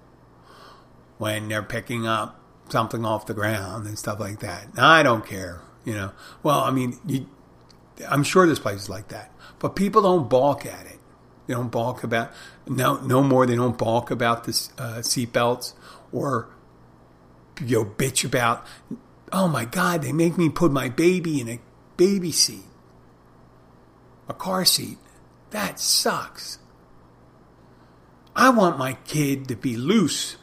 when 1.18 1.48
they're 1.48 1.64
picking 1.64 2.06
up 2.06 2.40
something 2.70 3.06
off 3.06 3.26
the 3.26 3.34
ground 3.34 3.88
and 3.88 3.98
stuff 3.98 4.20
like 4.20 4.40
that. 4.40 4.68
I 4.78 5.04
don't 5.04 5.26
care, 5.26 5.62
you 5.86 5.94
know. 5.94 6.12
Well, 6.44 6.60
I 6.60 6.72
mean, 6.72 6.98
you, 7.06 7.28
I'm 8.08 8.24
sure 8.24 8.46
there's 8.46 8.60
places 8.60 8.90
like 8.90 9.10
that, 9.10 9.32
but 9.60 9.76
people 9.76 10.02
don't 10.02 10.30
balk 10.30 10.66
at 10.66 10.86
it. 10.86 11.00
They 11.48 11.54
don't 11.54 11.72
balk 11.72 12.04
about 12.04 12.32
no 12.68 13.00
no 13.00 13.24
more. 13.24 13.46
They 13.46 13.56
don't 13.56 13.78
balk 13.78 14.12
about 14.12 14.44
the 14.44 14.52
uh, 14.78 14.98
seatbelts 14.98 15.74
or 16.12 16.50
you 17.62 17.78
know 17.78 17.86
bitch 17.86 18.26
about. 18.26 18.66
Oh 19.32 19.48
my 19.48 19.64
God! 19.64 20.02
They 20.04 20.12
make 20.12 20.38
me 20.38 20.50
put 20.50 20.72
my 20.72 20.90
baby 20.90 21.40
in 21.40 21.48
a 21.48 21.60
baby 21.96 22.32
seat, 22.34 22.66
a 24.28 24.34
car 24.34 24.66
seat. 24.66 24.98
That 25.52 25.80
sucks. 25.80 26.60
I 28.36 28.50
want 28.50 28.78
my 28.78 28.94
kid 29.06 29.48
to 29.48 29.56
be 29.56 29.76
loose. 29.76 30.38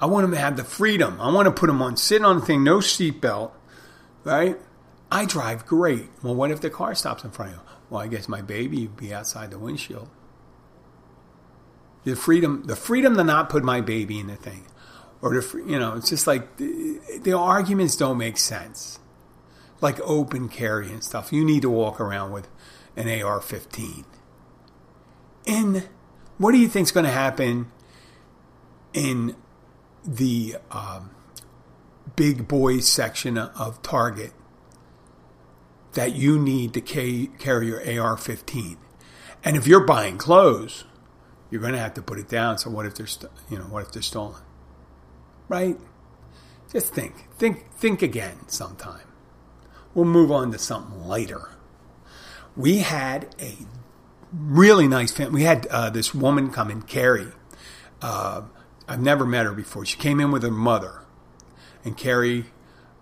I 0.00 0.06
want 0.06 0.24
him 0.24 0.30
to 0.32 0.38
have 0.38 0.56
the 0.56 0.64
freedom. 0.64 1.20
I 1.20 1.32
want 1.32 1.46
to 1.46 1.52
put 1.52 1.70
him 1.70 1.82
on, 1.82 1.96
sitting 1.96 2.24
on 2.24 2.40
the 2.40 2.46
thing, 2.46 2.64
no 2.64 2.78
seatbelt, 2.78 3.52
right? 4.24 4.58
I 5.10 5.24
drive 5.24 5.66
great. 5.66 6.08
Well, 6.22 6.34
what 6.34 6.50
if 6.50 6.60
the 6.60 6.70
car 6.70 6.94
stops 6.94 7.24
in 7.24 7.30
front 7.30 7.52
of 7.52 7.58
you? 7.58 7.62
Well, 7.90 8.00
I 8.00 8.06
guess 8.08 8.28
my 8.28 8.42
baby 8.42 8.86
would 8.86 8.96
be 8.96 9.14
outside 9.14 9.50
the 9.50 9.58
windshield. 9.58 10.08
The 12.04 12.14
freedom, 12.14 12.64
the 12.66 12.76
freedom 12.76 13.16
to 13.16 13.24
not 13.24 13.48
put 13.48 13.64
my 13.64 13.80
baby 13.80 14.18
in 14.18 14.28
the 14.28 14.36
thing, 14.36 14.66
or 15.20 15.40
the, 15.40 15.62
you 15.66 15.78
know, 15.78 15.94
it's 15.94 16.10
just 16.10 16.26
like 16.26 16.56
the, 16.56 17.00
the 17.22 17.36
arguments 17.36 17.96
don't 17.96 18.18
make 18.18 18.38
sense. 18.38 18.98
Like 19.80 20.00
open 20.00 20.48
carry 20.48 20.90
and 20.90 21.02
stuff. 21.02 21.32
You 21.32 21.44
need 21.44 21.62
to 21.62 21.70
walk 21.70 22.00
around 22.00 22.32
with 22.32 22.48
an 22.98 23.08
AR-15. 23.08 24.04
And 25.46 25.88
what 26.36 26.52
do 26.52 26.58
you 26.58 26.68
think 26.68 26.88
is 26.88 26.92
going 26.92 27.06
to 27.06 27.12
happen 27.12 27.70
in 28.92 29.36
the 30.04 30.56
um, 30.70 31.10
big 32.16 32.48
boys 32.48 32.86
section 32.86 33.38
of 33.38 33.82
Target 33.82 34.32
that 35.92 36.14
you 36.14 36.38
need 36.38 36.74
to 36.74 36.80
carry 36.80 37.66
your 37.66 37.80
AR-15. 37.80 38.76
And 39.44 39.56
if 39.56 39.66
you're 39.66 39.84
buying 39.84 40.18
clothes, 40.18 40.84
you're 41.50 41.60
going 41.60 41.72
to 41.72 41.78
have 41.78 41.94
to 41.94 42.02
put 42.02 42.18
it 42.18 42.28
down. 42.28 42.58
So 42.58 42.70
what 42.70 42.86
if 42.86 42.94
they're, 42.94 43.06
st- 43.06 43.32
you 43.50 43.58
know, 43.58 43.64
what 43.64 43.82
if 43.82 43.92
they're 43.92 44.02
stolen? 44.02 44.42
Right? 45.48 45.76
Just 46.72 46.92
think, 46.92 47.32
think, 47.38 47.72
think 47.72 48.02
again 48.02 48.48
sometime. 48.48 49.06
We'll 49.94 50.04
move 50.04 50.30
on 50.30 50.52
to 50.52 50.58
something 50.58 51.06
lighter. 51.06 51.50
We 52.58 52.78
had 52.78 53.34
a 53.40 53.56
really 54.32 54.88
nice 54.88 55.12
family. 55.12 55.36
We 55.36 55.42
had 55.44 55.66
uh, 55.68 55.90
this 55.90 56.12
woman 56.12 56.50
come 56.50 56.70
in, 56.70 56.82
Carrie. 56.82 57.32
Uh, 58.02 58.42
I've 58.88 59.00
never 59.00 59.24
met 59.24 59.46
her 59.46 59.52
before. 59.52 59.86
She 59.86 59.96
came 59.96 60.18
in 60.18 60.32
with 60.32 60.42
her 60.42 60.50
mother, 60.50 61.02
and 61.84 61.96
Carrie 61.96 62.46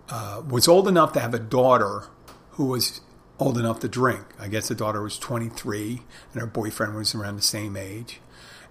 uh, 0.09 0.43
was 0.47 0.67
old 0.67 0.87
enough 0.87 1.11
to 1.13 1.19
have 1.19 1.33
a 1.33 1.39
daughter 1.39 2.03
who 2.51 2.65
was 2.65 3.01
old 3.39 3.57
enough 3.57 3.79
to 3.79 3.87
drink. 3.87 4.25
I 4.39 4.47
guess 4.47 4.67
the 4.67 4.75
daughter 4.75 5.01
was 5.01 5.17
23 5.17 6.01
and 6.33 6.41
her 6.41 6.47
boyfriend 6.47 6.95
was 6.95 7.13
around 7.13 7.35
the 7.35 7.41
same 7.41 7.75
age. 7.75 8.19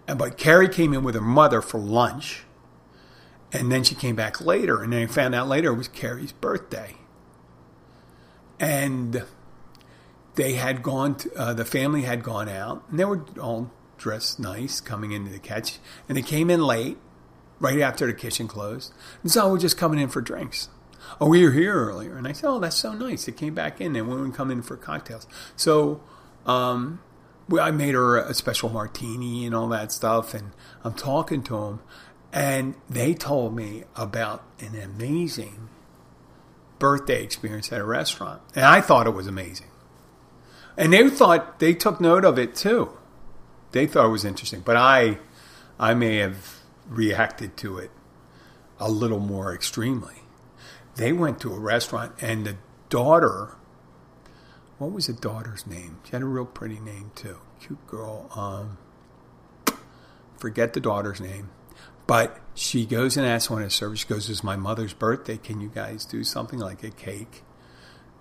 And, 0.08 0.18
but 0.18 0.38
Carrie 0.38 0.68
came 0.68 0.92
in 0.92 1.04
with 1.04 1.14
her 1.14 1.20
mother 1.20 1.60
for 1.60 1.78
lunch. 1.78 2.44
And 3.52 3.70
then 3.70 3.84
she 3.84 3.94
came 3.94 4.16
back 4.16 4.40
later, 4.40 4.82
and 4.82 4.92
then 4.92 5.04
I 5.04 5.06
found 5.06 5.34
out 5.34 5.46
later 5.46 5.72
it 5.72 5.76
was 5.76 5.88
Carrie's 5.88 6.32
birthday. 6.32 6.96
And 8.58 9.24
they 10.36 10.54
had 10.54 10.82
gone, 10.82 11.16
to, 11.16 11.34
uh, 11.34 11.54
the 11.54 11.64
family 11.64 12.02
had 12.02 12.22
gone 12.22 12.48
out, 12.48 12.84
and 12.88 12.98
they 12.98 13.04
were 13.04 13.24
all 13.40 13.70
dressed 13.98 14.38
nice 14.38 14.80
coming 14.80 15.12
into 15.12 15.30
the 15.30 15.38
catch. 15.38 15.78
And 16.08 16.16
they 16.16 16.22
came 16.22 16.48
in 16.50 16.62
late, 16.62 16.98
right 17.58 17.80
after 17.80 18.06
the 18.06 18.14
kitchen 18.14 18.48
closed. 18.48 18.92
And 19.22 19.32
so 19.32 19.50
we're 19.50 19.58
just 19.58 19.76
coming 19.76 19.98
in 19.98 20.08
for 20.08 20.20
drinks 20.20 20.68
oh, 21.20 21.28
we 21.28 21.44
were 21.44 21.52
here 21.52 21.74
earlier. 21.74 22.16
And 22.16 22.26
I 22.26 22.32
said, 22.32 22.48
oh, 22.48 22.58
that's 22.58 22.76
so 22.76 22.92
nice. 22.92 23.24
They 23.24 23.32
came 23.32 23.54
back 23.54 23.80
in 23.80 23.96
and 23.96 24.08
women 24.08 24.32
come 24.32 24.50
in 24.50 24.62
for 24.62 24.76
cocktails. 24.76 25.26
So 25.56 26.00
um, 26.44 27.00
I 27.58 27.70
made 27.70 27.94
her 27.94 28.18
a 28.18 28.34
special 28.34 28.68
martini 28.68 29.46
and 29.46 29.54
all 29.54 29.68
that 29.68 29.92
stuff. 29.92 30.34
And 30.34 30.52
I'm 30.84 30.94
talking 30.94 31.42
to 31.44 31.60
them. 31.60 31.80
And 32.32 32.74
they 32.88 33.14
told 33.14 33.54
me 33.54 33.84
about 33.94 34.44
an 34.58 34.78
amazing 34.78 35.68
birthday 36.78 37.22
experience 37.22 37.72
at 37.72 37.80
a 37.80 37.84
restaurant. 37.84 38.42
And 38.54 38.64
I 38.64 38.80
thought 38.80 39.06
it 39.06 39.10
was 39.10 39.26
amazing. 39.26 39.68
And 40.76 40.92
they 40.92 41.08
thought, 41.08 41.58
they 41.58 41.74
took 41.74 42.00
note 42.00 42.24
of 42.24 42.38
it 42.38 42.54
too. 42.54 42.90
They 43.72 43.86
thought 43.86 44.06
it 44.06 44.10
was 44.10 44.24
interesting. 44.24 44.60
But 44.60 44.76
I, 44.76 45.18
I 45.78 45.94
may 45.94 46.16
have 46.16 46.60
reacted 46.88 47.56
to 47.58 47.78
it 47.78 47.90
a 48.78 48.90
little 48.90 49.18
more 49.18 49.54
extremely 49.54 50.22
they 50.96 51.12
went 51.12 51.40
to 51.40 51.52
a 51.52 51.58
restaurant 51.58 52.12
and 52.20 52.46
the 52.46 52.56
daughter 52.88 53.56
what 54.78 54.90
was 54.92 55.06
the 55.06 55.12
daughter's 55.12 55.66
name 55.66 55.98
she 56.04 56.12
had 56.12 56.22
a 56.22 56.26
real 56.26 56.44
pretty 56.44 56.80
name 56.80 57.10
too 57.14 57.38
cute 57.60 57.86
girl 57.86 58.30
um, 58.34 58.78
forget 60.38 60.72
the 60.72 60.80
daughter's 60.80 61.20
name 61.20 61.50
but 62.06 62.38
she 62.54 62.86
goes 62.86 63.16
and 63.16 63.26
asks 63.26 63.50
one 63.50 63.62
of 63.62 63.68
the 63.68 63.74
servers 63.74 64.00
she 64.00 64.06
goes 64.06 64.28
it's 64.28 64.44
my 64.44 64.56
mother's 64.56 64.94
birthday 64.94 65.36
can 65.36 65.60
you 65.60 65.68
guys 65.68 66.04
do 66.04 66.22
something 66.24 66.58
like 66.58 66.82
a 66.82 66.90
cake 66.90 67.42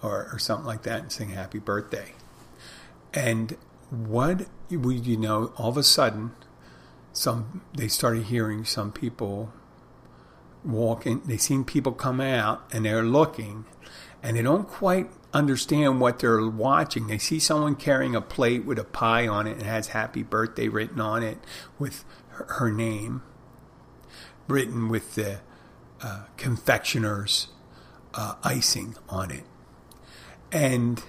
or, 0.02 0.30
or 0.32 0.40
something 0.40 0.66
like 0.66 0.84
that 0.84 1.02
and 1.02 1.12
sing 1.12 1.30
happy 1.30 1.60
birthday 1.60 2.14
and 3.16 3.58
what 3.90 4.48
you 4.70 5.18
know 5.18 5.54
all 5.58 5.70
of 5.70 5.78
a 5.78 5.84
sudden 5.84 6.32
some 7.14 7.62
they 7.74 7.88
started 7.88 8.24
hearing 8.24 8.66
some 8.66 8.92
people 8.92 9.54
walking, 10.66 11.22
they 11.26 11.38
seen 11.38 11.64
people 11.64 11.92
come 11.92 12.20
out 12.20 12.64
and 12.72 12.86
they're 12.86 13.04
looking 13.04 13.66
and 14.22 14.36
they 14.36 14.42
don't 14.42 14.68
quite 14.68 15.10
understand 15.34 16.02
what 16.02 16.20
they're 16.20 16.48
watching. 16.48 17.08
They 17.08 17.18
see 17.18 17.40
someone 17.40 17.76
carrying 17.76 18.16
a 18.16 18.22
plate 18.22 18.66
with 18.66 18.80
a 18.80 18.84
pie 18.84 19.28
on 19.28 19.48
it 19.48 19.58
and 19.58 19.64
has 19.64 19.90
happy 19.90 20.24
birthday 20.24 20.68
written 20.68 21.00
on 21.00 21.24
it 21.24 21.38
with 21.78 22.04
her, 22.30 22.72
name, 22.72 23.22
written 24.48 24.90
with 24.90 25.16
the 25.16 25.40
uh, 26.02 26.24
confectioner's 26.38 27.48
uh, 28.14 28.36
icing 28.44 28.96
on 29.08 29.32
it. 29.32 29.44
And 30.52 31.04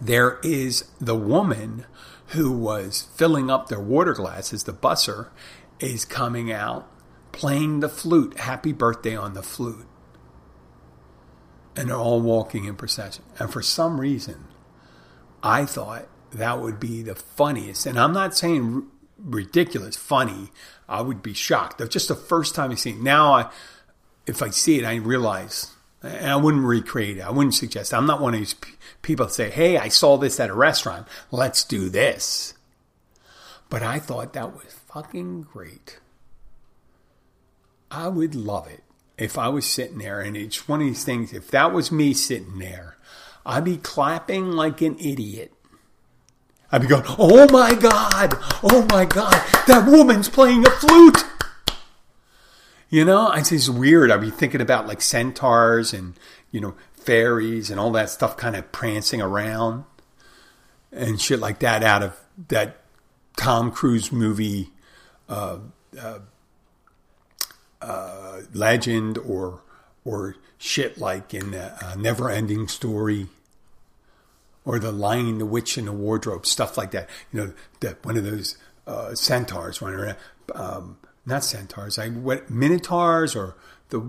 there 0.00 0.38
is 0.42 0.84
the 1.00 1.16
woman 1.16 1.86
who 2.28 2.50
was 2.50 3.08
filling 3.14 3.50
up 3.50 3.68
their 3.68 3.80
water 3.80 4.14
glasses, 4.14 4.64
the 4.64 4.72
busser, 4.72 5.28
is 5.80 6.04
coming 6.04 6.50
out 6.50 6.88
playing 7.32 7.80
the 7.80 7.88
flute, 7.88 8.38
happy 8.38 8.72
birthday 8.72 9.16
on 9.16 9.34
the 9.34 9.42
flute. 9.42 9.86
And 11.74 11.88
they're 11.88 11.96
all 11.96 12.20
walking 12.20 12.66
in 12.66 12.76
procession. 12.76 13.24
And 13.38 13.50
for 13.50 13.62
some 13.62 14.00
reason, 14.00 14.44
I 15.42 15.64
thought 15.64 16.06
that 16.30 16.60
would 16.60 16.78
be 16.78 17.02
the 17.02 17.14
funniest. 17.14 17.86
And 17.86 17.98
I'm 17.98 18.12
not 18.12 18.36
saying 18.36 18.86
ridiculous, 19.18 19.96
funny. 19.96 20.50
I 20.88 21.00
would 21.00 21.22
be 21.22 21.32
shocked. 21.32 21.80
Just 21.90 22.08
the 22.08 22.14
first 22.14 22.54
time 22.54 22.70
I 22.70 22.74
see 22.74 22.90
it. 22.90 23.00
Now, 23.00 23.32
I, 23.32 23.50
if 24.26 24.42
I 24.42 24.50
see 24.50 24.78
it, 24.78 24.84
I 24.84 24.96
realize, 24.96 25.72
and 26.02 26.30
I 26.30 26.36
wouldn't 26.36 26.64
recreate 26.64 27.16
it. 27.16 27.22
I 27.22 27.30
wouldn't 27.30 27.54
suggest. 27.54 27.92
It. 27.92 27.96
I'm 27.96 28.06
not 28.06 28.20
one 28.20 28.34
of 28.34 28.40
these 28.40 28.54
people 29.02 29.28
say, 29.28 29.50
"Hey, 29.50 29.76
I 29.76 29.88
saw 29.88 30.16
this 30.16 30.40
at 30.40 30.50
a 30.50 30.54
restaurant. 30.54 31.06
Let's 31.30 31.64
do 31.64 31.88
this." 31.88 32.54
But 33.68 33.82
I 33.82 33.98
thought 33.98 34.32
that 34.32 34.54
was 34.54 34.74
fucking 34.88 35.42
great. 35.42 35.98
I 37.90 38.08
would 38.08 38.34
love 38.34 38.66
it 38.68 38.84
if 39.18 39.38
I 39.38 39.48
was 39.48 39.66
sitting 39.66 39.98
there 39.98 40.20
and 40.20 40.36
it's 40.36 40.68
one 40.68 40.80
of 40.80 40.86
these 40.86 41.04
things, 41.04 41.32
if 41.32 41.50
that 41.50 41.72
was 41.72 41.92
me 41.92 42.12
sitting 42.12 42.58
there, 42.58 42.96
I'd 43.44 43.64
be 43.64 43.76
clapping 43.76 44.52
like 44.52 44.80
an 44.80 44.98
idiot. 44.98 45.52
I'd 46.70 46.82
be 46.82 46.86
going, 46.86 47.04
oh 47.18 47.46
my 47.52 47.74
God, 47.74 48.34
oh 48.62 48.86
my 48.90 49.04
God, 49.04 49.34
that 49.66 49.86
woman's 49.86 50.28
playing 50.28 50.66
a 50.66 50.70
flute. 50.70 51.24
You 52.88 53.04
know, 53.04 53.30
it's 53.32 53.50
just 53.50 53.68
weird. 53.68 54.10
I'd 54.10 54.20
be 54.20 54.30
thinking 54.30 54.60
about 54.60 54.86
like 54.86 55.00
centaurs 55.02 55.92
and, 55.92 56.14
you 56.50 56.60
know, 56.60 56.74
fairies 57.04 57.70
and 57.70 57.78
all 57.78 57.92
that 57.92 58.10
stuff 58.10 58.36
kind 58.36 58.56
of 58.56 58.72
prancing 58.72 59.20
around 59.20 59.84
and 60.92 61.20
shit 61.20 61.40
like 61.40 61.60
that 61.60 61.82
out 61.82 62.02
of 62.02 62.18
that 62.48 62.76
Tom 63.36 63.72
Cruise 63.72 64.12
movie, 64.12 64.70
uh, 65.28 65.58
uh, 65.98 66.18
uh, 67.80 68.40
legend 68.52 69.18
or 69.18 69.62
or 70.04 70.36
shit 70.58 70.98
like 70.98 71.32
in 71.32 71.52
the 71.52 71.94
Never 71.96 72.30
Ending 72.30 72.68
Story 72.68 73.28
or 74.64 74.78
the 74.78 74.92
Lion, 74.92 75.38
the 75.38 75.46
Witch, 75.46 75.76
and 75.76 75.88
the 75.88 75.92
Wardrobe, 75.92 76.46
stuff 76.46 76.76
like 76.76 76.90
that. 76.92 77.08
You 77.32 77.40
know, 77.40 77.52
that 77.80 78.04
one 78.04 78.16
of 78.16 78.24
those 78.24 78.56
uh, 78.86 79.14
centaurs 79.14 79.80
running 79.80 79.98
around. 79.98 80.16
Um, 80.54 80.98
not 81.24 81.44
centaurs, 81.44 81.98
I 81.98 82.08
what 82.08 82.50
minotaurs 82.50 83.36
or 83.36 83.54
the 83.92 84.02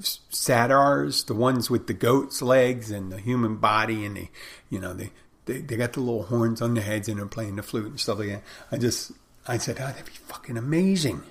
satyrs, 0.00 1.24
the 1.24 1.34
ones 1.34 1.70
with 1.70 1.86
the 1.86 1.94
goat's 1.94 2.42
legs 2.42 2.90
and 2.90 3.10
the 3.10 3.18
human 3.18 3.56
body, 3.56 4.04
and 4.04 4.16
they, 4.16 4.30
you 4.68 4.78
know, 4.78 4.92
they 4.92 5.12
they, 5.46 5.60
they 5.60 5.76
got 5.76 5.94
the 5.94 6.00
little 6.00 6.24
horns 6.24 6.60
on 6.60 6.74
their 6.74 6.84
heads 6.84 7.08
and 7.08 7.18
they're 7.18 7.26
playing 7.26 7.56
the 7.56 7.62
flute 7.62 7.86
and 7.86 7.98
stuff 7.98 8.18
like 8.18 8.28
that. 8.28 8.42
I 8.70 8.76
just 8.76 9.12
I 9.46 9.56
said, 9.56 9.78
oh, 9.80 9.86
that'd 9.86 10.04
be 10.04 10.12
fucking 10.12 10.58
amazing. 10.58 11.22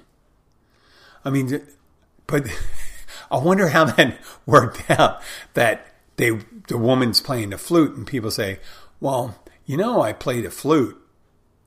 I 1.24 1.30
mean, 1.30 1.62
but 2.26 2.48
I 3.32 3.38
wonder 3.38 3.68
how 3.68 3.86
that 3.86 4.18
worked 4.46 4.90
out. 4.90 5.22
That 5.54 5.94
they 6.16 6.32
the 6.68 6.78
woman's 6.78 7.22
playing 7.22 7.52
the 7.52 7.58
flute 7.58 7.96
and 7.96 8.08
people 8.08 8.32
say, 8.32 8.60
well, 9.00 9.44
you 9.66 9.76
know, 9.76 10.02
I 10.02 10.14
played 10.14 10.46
a 10.46 10.50
flute, 10.50 10.98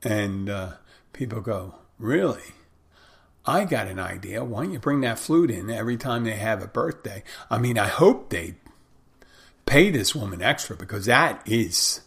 and 0.03 0.49
uh, 0.49 0.71
people 1.13 1.39
go, 1.39 1.75
really? 1.99 2.41
I 3.45 3.65
got 3.65 3.87
an 3.87 3.99
idea. 3.99 4.43
Why 4.43 4.63
don't 4.63 4.73
you 4.73 4.79
bring 4.79 5.01
that 5.01 5.19
flute 5.19 5.49
in 5.49 5.69
every 5.69 5.97
time 5.97 6.23
they 6.23 6.35
have 6.35 6.61
a 6.61 6.67
birthday? 6.67 7.23
I 7.49 7.57
mean, 7.57 7.77
I 7.77 7.87
hope 7.87 8.29
they 8.29 8.55
pay 9.65 9.89
this 9.89 10.13
woman 10.13 10.41
extra 10.41 10.75
because 10.75 11.05
that 11.05 11.41
is 11.47 12.01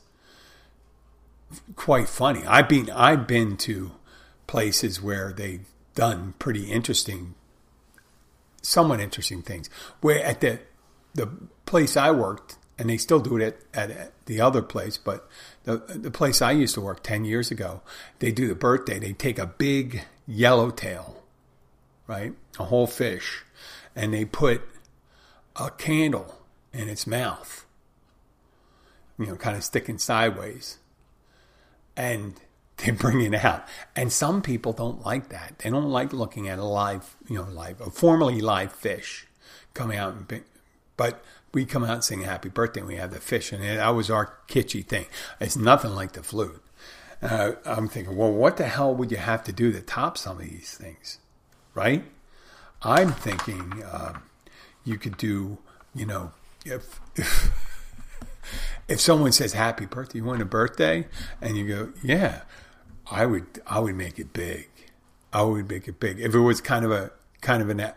quite 1.76 2.08
funny. 2.08 2.44
I've 2.46 2.68
been 2.68 2.90
I've 2.90 3.26
been 3.26 3.56
to 3.58 3.92
places 4.46 5.02
where 5.02 5.32
they've 5.32 5.66
done 5.94 6.34
pretty 6.38 6.70
interesting, 6.70 7.34
somewhat 8.62 9.00
interesting 9.00 9.42
things. 9.42 9.68
Where 10.00 10.22
at 10.24 10.40
the 10.40 10.60
the 11.14 11.28
place 11.66 11.96
I 11.96 12.10
worked, 12.10 12.58
and 12.78 12.90
they 12.90 12.96
still 12.96 13.20
do 13.20 13.36
it 13.38 13.64
at, 13.72 13.90
at 13.90 14.26
the 14.26 14.40
other 14.40 14.62
place, 14.62 14.98
but 14.98 15.28
the 15.64 15.78
the 15.88 16.10
place 16.10 16.40
I 16.42 16.52
used 16.52 16.74
to 16.74 16.80
work 16.80 17.02
ten 17.02 17.24
years 17.24 17.50
ago, 17.50 17.82
they 18.20 18.30
do 18.30 18.46
the 18.46 18.54
birthday. 18.54 18.98
They 18.98 19.12
take 19.12 19.38
a 19.38 19.46
big 19.46 20.04
yellowtail, 20.26 21.22
right, 22.06 22.34
a 22.58 22.64
whole 22.64 22.86
fish, 22.86 23.44
and 23.94 24.12
they 24.12 24.24
put 24.24 24.62
a 25.56 25.70
candle 25.70 26.40
in 26.72 26.88
its 26.88 27.06
mouth, 27.06 27.64
you 29.18 29.26
know, 29.26 29.36
kind 29.36 29.56
of 29.56 29.64
sticking 29.64 29.98
sideways 29.98 30.78
and 31.96 32.40
they 32.78 32.90
bring 32.90 33.20
it 33.20 33.44
out. 33.44 33.64
And 33.94 34.12
some 34.12 34.42
people 34.42 34.72
don't 34.72 35.04
like 35.04 35.28
that. 35.28 35.58
They 35.58 35.70
don't 35.70 35.90
like 35.90 36.12
looking 36.12 36.48
at 36.48 36.58
a 36.58 36.64
live, 36.64 37.16
you 37.28 37.36
know, 37.36 37.44
live, 37.44 37.80
a 37.80 37.90
formerly 37.90 38.40
live 38.40 38.72
fish 38.72 39.26
coming 39.74 39.98
out. 39.98 40.14
And, 40.14 40.42
but 40.96 41.24
we 41.52 41.64
come 41.64 41.84
out 41.84 41.94
and 41.94 42.04
sing 42.04 42.22
happy 42.22 42.48
birthday 42.48 42.80
and 42.80 42.88
we 42.88 42.96
have 42.96 43.12
the 43.12 43.20
fish. 43.20 43.52
And 43.52 43.62
that 43.62 43.88
was 43.90 44.10
our 44.10 44.34
kitschy 44.48 44.84
thing. 44.84 45.06
It's 45.40 45.56
nothing 45.56 45.94
like 45.94 46.12
the 46.12 46.22
flute. 46.22 46.60
Uh, 47.22 47.52
I'm 47.64 47.88
thinking, 47.88 48.16
well, 48.16 48.32
what 48.32 48.56
the 48.56 48.66
hell 48.66 48.94
would 48.94 49.10
you 49.10 49.16
have 49.16 49.44
to 49.44 49.52
do 49.52 49.72
to 49.72 49.80
top 49.80 50.18
some 50.18 50.38
of 50.38 50.42
these 50.42 50.76
things? 50.76 51.18
Right? 51.74 52.04
I'm 52.82 53.12
thinking 53.12 53.82
uh, 53.82 54.18
you 54.84 54.98
could 54.98 55.16
do, 55.16 55.58
you 55.94 56.06
know, 56.06 56.32
if, 56.64 57.00
if 57.16 57.50
if 58.88 59.00
someone 59.00 59.32
says 59.32 59.52
happy 59.52 59.86
birthday, 59.86 60.18
you 60.18 60.24
want 60.24 60.42
a 60.42 60.46
birthday, 60.46 61.06
and 61.40 61.56
you 61.56 61.66
go, 61.66 61.92
yeah, 62.02 62.42
I 63.10 63.26
would, 63.26 63.46
I 63.66 63.80
would 63.80 63.96
make 63.96 64.18
it 64.18 64.32
big. 64.32 64.68
I 65.32 65.42
would 65.42 65.68
make 65.68 65.88
it 65.88 65.98
big. 65.98 66.20
If 66.20 66.34
it 66.34 66.40
was 66.40 66.60
kind 66.60 66.84
of 66.84 66.92
a 66.92 67.10
kind 67.44 67.62
of 67.62 67.68
an 67.68 67.92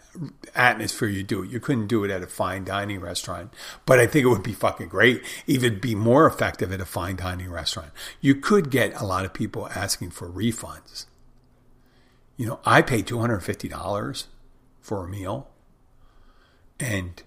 atmosphere 0.56 1.08
you 1.08 1.24
do 1.24 1.42
it. 1.42 1.50
You 1.50 1.62
couldn't 1.62 1.88
do 1.88 2.04
it 2.04 2.12
at 2.12 2.22
a 2.22 2.28
fine 2.28 2.66
dining 2.66 3.00
restaurant, 3.00 3.54
but 3.86 3.98
I 3.98 4.06
think 4.06 4.26
it 4.26 4.28
would 4.28 4.44
be 4.44 4.54
fucking 4.54 4.90
great. 4.90 5.24
Even 5.48 5.80
be 5.80 5.96
more 5.96 6.28
effective 6.28 6.72
at 6.74 6.82
a 6.82 6.86
fine 6.86 7.16
dining 7.16 7.50
restaurant. 7.50 7.92
You 8.20 8.36
could 8.36 8.70
get 8.70 8.94
a 9.00 9.06
lot 9.06 9.24
of 9.24 9.34
people 9.34 9.70
asking 9.70 10.12
for 10.12 10.28
refunds. 10.28 11.06
You 12.38 12.46
know, 12.46 12.60
I 12.66 12.82
paid 12.82 13.08
two 13.08 13.20
hundred 13.20 13.42
fifty 13.42 13.68
dollars 13.68 14.28
for 14.80 15.04
a 15.04 15.10
meal, 15.10 15.50
and 16.80 17.22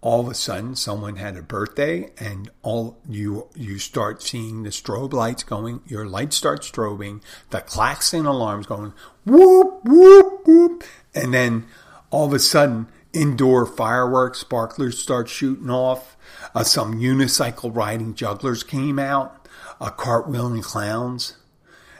all 0.00 0.20
of 0.20 0.28
a 0.28 0.34
sudden 0.34 0.76
someone 0.76 1.16
had 1.16 1.34
a 1.34 1.42
birthday 1.42 2.10
and 2.18 2.50
all 2.60 2.98
you 3.08 3.48
you 3.54 3.78
start 3.78 4.22
seeing 4.22 4.62
the 4.62 4.68
strobe 4.68 5.14
lights 5.14 5.42
going 5.42 5.80
your 5.86 6.04
lights 6.06 6.36
start 6.36 6.60
strobing 6.60 7.22
the 7.48 7.62
klaxon 7.62 8.26
alarms 8.26 8.66
going 8.66 8.92
whoop 9.24 9.80
whoop 9.82 10.46
whoop. 10.46 10.84
And 11.14 11.32
then 11.32 11.66
all 12.10 12.26
of 12.26 12.34
a 12.34 12.38
sudden 12.38 12.88
indoor 13.14 13.64
fireworks 13.64 14.40
sparklers 14.40 14.98
start 14.98 15.30
shooting 15.30 15.70
off. 15.70 16.18
Uh, 16.54 16.64
some 16.64 17.00
unicycle 17.00 17.74
riding 17.74 18.14
jugglers 18.14 18.62
came 18.62 18.98
out 18.98 19.48
a 19.80 19.90
cartwheeling 19.90 20.62
clowns. 20.62 21.36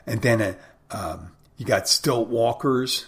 And 0.07 0.23
then 0.23 0.41
a, 0.41 0.57
um, 0.91 1.34
you 1.57 1.65
got 1.65 1.89
stilt 1.89 2.29
walkers 2.29 3.07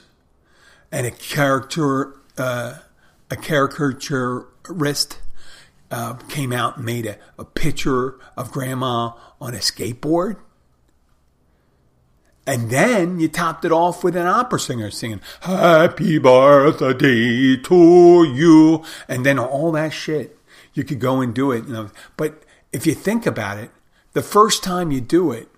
and 0.93 1.07
a 1.07 1.11
character 1.11 2.17
uh, 2.39 2.75
a 3.31 3.37
caricature 3.37 4.47
wrist 4.69 5.19
uh, 5.91 6.15
came 6.29 6.53
out 6.53 6.77
and 6.77 6.87
made 6.87 7.07
a, 7.07 7.17
a 7.39 7.45
picture 7.45 8.19
of 8.37 8.53
grandma 8.53 9.13
on 9.41 9.55
a 9.55 9.59
skateboard. 9.59 10.37
And 12.47 12.71
then 12.71 13.19
you 13.19 13.27
topped 13.27 13.65
it 13.65 13.73
off 13.73 14.05
with 14.05 14.15
an 14.15 14.27
opera 14.27 14.61
singer 14.61 14.91
singing, 14.91 15.21
Happy 15.41 16.19
birthday 16.19 17.57
to 17.57 18.25
you. 18.25 18.85
And 19.09 19.27
then 19.27 19.39
all 19.39 19.73
that 19.73 19.93
shit. 19.93 20.39
You 20.73 20.85
could 20.85 21.01
go 21.01 21.21
and 21.21 21.35
do 21.35 21.51
it. 21.51 21.67
You 21.67 21.73
know. 21.73 21.91
But 22.17 22.45
if 22.73 22.87
you 22.87 22.95
think 22.95 23.27
about 23.27 23.59
it, 23.59 23.71
the 24.13 24.23
first 24.23 24.63
time 24.63 24.93
you 24.93 25.01
do 25.01 25.33
it, 25.33 25.49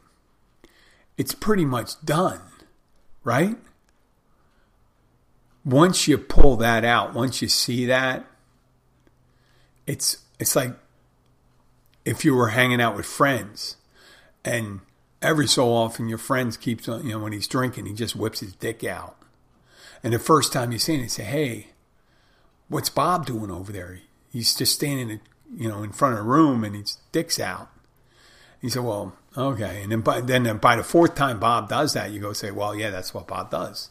it's 1.19 1.35
pretty 1.35 1.65
much 1.65 2.01
done, 2.05 2.41
right? 3.29 3.59
Once 5.63 6.09
you 6.09 6.17
pull 6.17 6.57
that 6.57 6.83
out, 6.83 7.13
once 7.13 7.43
you 7.43 7.49
see 7.49 7.85
that, 7.85 8.25
it's 9.87 10.25
it's 10.39 10.57
like 10.57 10.73
if 12.07 12.25
you 12.25 12.35
were 12.35 12.49
hanging 12.49 12.81
out 12.81 12.97
with 12.97 13.05
friends 13.05 13.77
and 14.47 14.81
every 15.21 15.47
so 15.47 15.71
often 15.71 16.09
your 16.09 16.17
friends 16.17 16.57
keeps 16.57 16.89
on 16.89 17.05
you 17.05 17.13
know 17.13 17.19
when 17.19 17.35
he's 17.35 17.49
drinking 17.49 17.85
he 17.85 17.93
just 17.93 18.17
whips 18.17 18.41
his 18.41 18.55
dick 18.55 18.83
out. 18.83 19.17
And 20.03 20.15
the 20.15 20.19
first 20.19 20.51
time 20.51 20.73
you 20.73 20.79
see 20.79 20.95
him 20.95 21.03
you 21.03 21.09
say 21.09 21.25
hey 21.25 21.67
what's 22.69 22.89
bob 22.89 23.27
doing 23.27 23.51
over 23.51 23.73
there? 23.73 24.01
He's 24.33 24.55
just 24.55 24.73
standing 24.73 25.21
you 25.55 25.69
know 25.69 25.83
in 25.83 25.93
front 25.93 26.15
of 26.15 26.21
a 26.21 26.23
room 26.23 26.65
and 26.65 26.75
his 26.75 26.97
dick's 27.13 27.39
out. 27.39 27.69
He 28.63 28.71
said 28.71 28.85
well 28.85 29.18
okay 29.39 29.81
and 29.83 29.93
then 29.93 30.01
by, 30.01 30.21
then 30.21 30.59
by 30.59 30.77
the 30.77 30.85
fourth 30.85 31.15
time 31.15 31.39
bob 31.39 31.69
does 31.69 31.95
that 31.95 32.11
you 32.11 32.21
go 32.21 32.33
say 32.33 32.51
well 32.51 32.75
yeah 32.75 32.91
that's 32.91 33.15
what 33.15 33.27
bob 33.27 33.51
does 33.51 33.91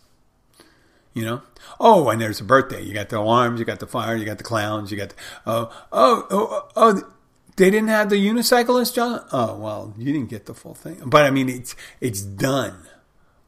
you 1.17 1.25
know. 1.25 1.41
Oh, 1.79 2.09
and 2.09 2.21
there's 2.21 2.39
a 2.39 2.43
birthday. 2.43 2.83
You 2.83 2.93
got 2.93 3.09
the 3.09 3.17
alarms, 3.17 3.59
you 3.59 3.65
got 3.65 3.79
the 3.79 3.87
fire, 3.87 4.15
you 4.15 4.23
got 4.23 4.37
the 4.37 4.43
clowns, 4.43 4.91
you 4.91 4.97
got 4.97 5.09
the, 5.09 5.15
oh, 5.47 5.85
oh, 5.91 6.27
oh, 6.29 6.69
oh, 6.75 7.13
they 7.55 7.71
didn't 7.71 7.89
have 7.89 8.11
the 8.11 8.15
unicyclist, 8.23 8.93
John. 8.93 9.25
Oh, 9.31 9.55
well, 9.57 9.95
you 9.97 10.13
didn't 10.13 10.29
get 10.29 10.45
the 10.45 10.53
full 10.53 10.75
thing. 10.75 11.01
But 11.03 11.25
I 11.25 11.31
mean, 11.31 11.49
it's 11.49 11.75
it's 11.99 12.21
done 12.21 12.87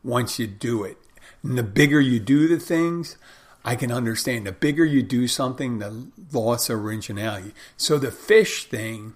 once 0.03 0.39
you 0.39 0.47
do 0.47 0.83
it. 0.83 0.97
And 1.43 1.59
the 1.59 1.63
bigger 1.63 2.01
you 2.01 2.19
do 2.19 2.47
the 2.47 2.59
things, 2.59 3.17
I 3.63 3.75
can 3.75 3.91
understand. 3.91 4.47
The 4.47 4.51
bigger 4.51 4.83
you 4.83 5.03
do 5.03 5.27
something, 5.27 5.77
the 5.77 6.07
loss 6.33 6.71
of 6.71 6.79
originality. 6.79 7.53
So 7.77 7.99
the 7.99 8.11
fish 8.11 8.65
thing 8.65 9.13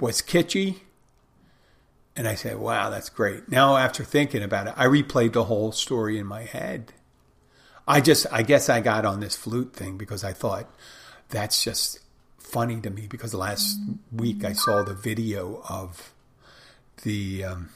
was 0.00 0.22
kitschy. 0.22 0.76
And 2.16 2.26
I 2.26 2.34
said, 2.34 2.56
wow, 2.56 2.88
that's 2.88 3.10
great. 3.10 3.48
Now, 3.50 3.76
after 3.76 4.02
thinking 4.02 4.42
about 4.42 4.68
it, 4.68 4.74
I 4.76 4.86
replayed 4.86 5.34
the 5.34 5.44
whole 5.44 5.70
story 5.72 6.18
in 6.18 6.26
my 6.26 6.42
head. 6.42 6.92
I 7.86 8.00
just, 8.00 8.26
I 8.32 8.42
guess 8.42 8.68
I 8.68 8.80
got 8.80 9.04
on 9.04 9.20
this 9.20 9.36
flute 9.36 9.74
thing 9.74 9.98
because 9.98 10.24
I 10.24 10.32
thought 10.32 10.68
that's 11.28 11.62
just 11.62 12.00
funny 12.38 12.80
to 12.80 12.90
me 12.90 13.06
because 13.06 13.34
last 13.34 13.78
week 14.10 14.44
I 14.44 14.54
saw 14.54 14.82
the 14.82 14.94
video 14.94 15.62
of 15.68 16.12
the, 17.02 17.44
um, 17.44 17.68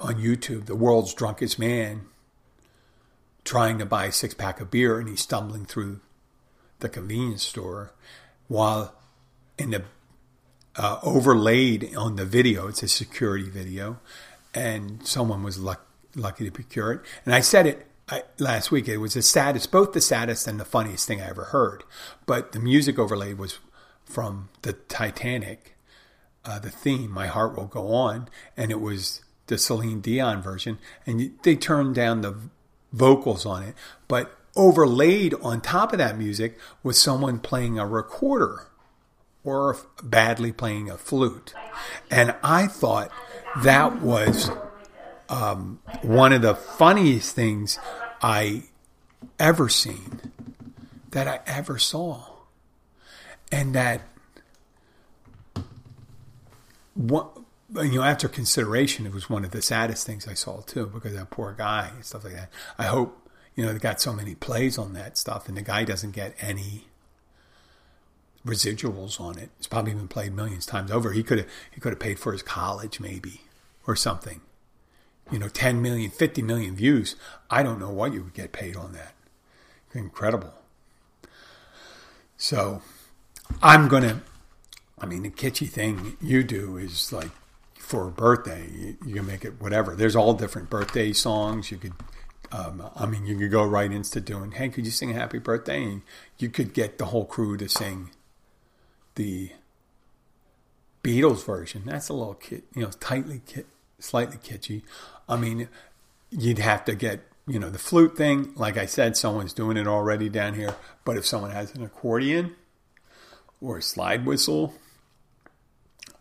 on 0.00 0.16
YouTube, 0.16 0.66
the 0.66 0.74
world's 0.74 1.14
drunkest 1.14 1.58
man 1.58 2.02
trying 3.44 3.78
to 3.78 3.86
buy 3.86 4.06
a 4.06 4.12
six 4.12 4.34
pack 4.34 4.60
of 4.60 4.70
beer 4.70 4.98
and 4.98 5.08
he's 5.08 5.20
stumbling 5.20 5.64
through 5.64 6.00
the 6.80 6.88
convenience 6.88 7.42
store 7.42 7.92
while 8.48 8.94
in 9.56 9.70
the 9.70 9.84
uh, 10.78 11.00
overlaid 11.02 11.94
on 11.96 12.16
the 12.16 12.24
video, 12.24 12.68
it's 12.68 12.82
a 12.82 12.88
security 12.88 13.50
video, 13.50 13.98
and 14.54 15.04
someone 15.06 15.42
was 15.42 15.58
luck, 15.58 15.86
lucky 16.14 16.44
to 16.44 16.50
procure 16.50 16.92
it. 16.92 17.00
And 17.26 17.34
I 17.34 17.40
said 17.40 17.66
it 17.66 17.86
I, 18.08 18.22
last 18.38 18.70
week. 18.70 18.88
It 18.88 18.98
was 18.98 19.14
the 19.14 19.22
saddest, 19.22 19.70
both 19.70 19.92
the 19.92 20.00
saddest 20.00 20.46
and 20.46 20.58
the 20.58 20.64
funniest 20.64 21.06
thing 21.06 21.20
I 21.20 21.28
ever 21.28 21.44
heard. 21.44 21.82
But 22.26 22.52
the 22.52 22.60
music 22.60 22.98
overlay 22.98 23.34
was 23.34 23.58
from 24.04 24.48
the 24.62 24.72
Titanic, 24.72 25.76
uh, 26.44 26.58
the 26.60 26.70
theme 26.70 27.10
"My 27.10 27.26
Heart 27.26 27.56
Will 27.56 27.66
Go 27.66 27.92
On," 27.92 28.28
and 28.56 28.70
it 28.70 28.80
was 28.80 29.22
the 29.48 29.58
Celine 29.58 30.00
Dion 30.00 30.40
version, 30.40 30.78
and 31.06 31.32
they 31.42 31.56
turned 31.56 31.94
down 31.94 32.20
the 32.20 32.36
vocals 32.92 33.44
on 33.44 33.62
it, 33.62 33.74
but 34.06 34.38
overlaid 34.56 35.34
on 35.42 35.60
top 35.60 35.92
of 35.92 35.98
that 35.98 36.18
music 36.18 36.58
was 36.82 37.00
someone 37.00 37.38
playing 37.38 37.78
a 37.78 37.86
recorder 37.86 38.68
or 39.44 39.76
badly 40.02 40.52
playing 40.52 40.90
a 40.90 40.98
flute. 40.98 41.54
And 42.10 42.34
I 42.42 42.66
thought 42.66 43.10
that 43.62 44.00
was 44.02 44.50
um, 45.28 45.80
one 46.02 46.32
of 46.32 46.42
the 46.42 46.54
funniest 46.54 47.34
things 47.34 47.78
I 48.20 48.64
ever 49.38 49.68
seen, 49.68 50.32
that 51.10 51.28
I 51.28 51.40
ever 51.46 51.78
saw. 51.78 52.24
And 53.50 53.74
that, 53.74 54.02
you 56.96 57.32
know, 57.72 58.02
after 58.02 58.28
consideration, 58.28 59.06
it 59.06 59.14
was 59.14 59.30
one 59.30 59.44
of 59.44 59.52
the 59.52 59.62
saddest 59.62 60.06
things 60.06 60.28
I 60.28 60.34
saw 60.34 60.60
too, 60.60 60.86
because 60.92 61.14
that 61.14 61.30
poor 61.30 61.54
guy 61.56 61.90
and 61.94 62.04
stuff 62.04 62.24
like 62.24 62.34
that. 62.34 62.50
I 62.76 62.84
hope, 62.84 63.30
you 63.54 63.64
know, 63.64 63.72
they 63.72 63.78
got 63.78 64.00
so 64.00 64.12
many 64.12 64.34
plays 64.34 64.76
on 64.76 64.92
that 64.94 65.16
stuff, 65.16 65.48
and 65.48 65.56
the 65.56 65.62
guy 65.62 65.84
doesn't 65.84 66.10
get 66.10 66.34
any 66.40 66.87
residuals 68.48 69.20
on 69.20 69.38
it. 69.38 69.50
It's 69.58 69.66
probably 69.66 69.94
been 69.94 70.08
played 70.08 70.32
millions 70.32 70.66
times 70.66 70.90
over. 70.90 71.12
He 71.12 71.22
could 71.22 71.38
have 71.38 71.48
he 71.70 71.80
could 71.80 71.92
have 71.92 72.00
paid 72.00 72.18
for 72.18 72.32
his 72.32 72.42
college 72.42 72.98
maybe 72.98 73.42
or 73.86 73.94
something. 73.94 74.40
You 75.30 75.38
know, 75.38 75.48
10 75.48 75.82
million, 75.82 76.10
50 76.10 76.40
million 76.42 76.74
views. 76.74 77.14
I 77.50 77.62
don't 77.62 77.78
know 77.78 77.90
what 77.90 78.14
you 78.14 78.22
would 78.22 78.34
get 78.34 78.50
paid 78.50 78.76
on 78.76 78.92
that. 78.92 79.14
Incredible. 79.92 80.54
So, 82.38 82.82
I'm 83.62 83.88
going 83.88 84.04
to 84.04 84.20
I 85.00 85.06
mean, 85.06 85.22
the 85.22 85.30
kitschy 85.30 85.68
thing 85.68 86.16
you 86.20 86.42
do 86.42 86.76
is 86.76 87.12
like 87.12 87.30
for 87.78 88.08
a 88.08 88.10
birthday, 88.10 88.68
you, 88.72 88.96
you 89.06 89.14
can 89.16 89.26
make 89.26 89.44
it 89.44 89.60
whatever. 89.60 89.94
There's 89.94 90.16
all 90.16 90.34
different 90.34 90.70
birthday 90.70 91.12
songs. 91.12 91.70
You 91.70 91.76
could 91.76 91.92
um, 92.50 92.90
I 92.96 93.06
mean, 93.06 93.26
you 93.26 93.36
could 93.36 93.50
go 93.50 93.64
right 93.64 93.90
into 93.92 94.20
doing, 94.20 94.52
hey, 94.52 94.70
could 94.70 94.86
you 94.86 94.90
sing 94.90 95.12
happy 95.12 95.38
birthday? 95.38 95.84
And 95.84 96.02
you 96.38 96.48
could 96.48 96.72
get 96.72 96.98
the 96.98 97.06
whole 97.06 97.26
crew 97.26 97.56
to 97.58 97.68
sing 97.68 98.10
the 99.18 99.50
Beatles 101.02 101.44
version. 101.44 101.82
That's 101.84 102.08
a 102.08 102.14
little 102.14 102.34
kit, 102.34 102.64
you 102.74 102.82
know, 102.82 102.90
tightly 103.00 103.42
kit, 103.46 103.66
slightly 103.98 104.38
kitschy. 104.38 104.82
I 105.28 105.36
mean, 105.36 105.68
you'd 106.30 106.60
have 106.60 106.84
to 106.86 106.94
get, 106.94 107.20
you 107.46 107.58
know, 107.58 107.68
the 107.68 107.78
flute 107.78 108.16
thing. 108.16 108.52
Like 108.54 108.76
I 108.76 108.86
said, 108.86 109.16
someone's 109.16 109.52
doing 109.52 109.76
it 109.76 109.88
already 109.88 110.28
down 110.28 110.54
here. 110.54 110.76
But 111.04 111.16
if 111.16 111.26
someone 111.26 111.50
has 111.50 111.74
an 111.74 111.82
accordion 111.82 112.54
or 113.60 113.78
a 113.78 113.82
slide 113.82 114.24
whistle, 114.24 114.74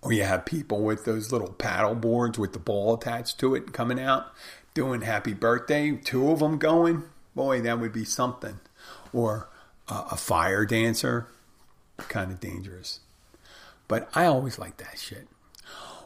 or 0.02 0.12
you 0.12 0.24
have 0.24 0.46
people 0.46 0.82
with 0.82 1.06
those 1.06 1.32
little 1.32 1.54
paddle 1.54 1.96
boards 1.96 2.40
with 2.40 2.54
the 2.54 2.60
ball 2.60 2.96
attached 2.96 3.40
to 3.40 3.54
it 3.54 3.74
coming 3.74 4.00
out, 4.00 4.34
doing 4.74 5.02
happy 5.02 5.34
birthday, 5.34 5.92
two 5.92 6.32
of 6.32 6.40
them 6.40 6.58
going, 6.58 7.04
boy, 7.36 7.62
that 7.62 7.80
would 7.80 7.94
be 7.94 8.06
something. 8.06 8.60
Or 9.14 9.50
uh, 9.88 10.06
a 10.12 10.18
fire 10.18 10.66
dancer 10.66 11.28
kind 11.98 12.32
of 12.32 12.40
dangerous. 12.40 13.02
But 13.88 14.10
I 14.14 14.26
always 14.26 14.60
like 14.60 14.78
that 14.78 15.00
shit. 15.00 15.28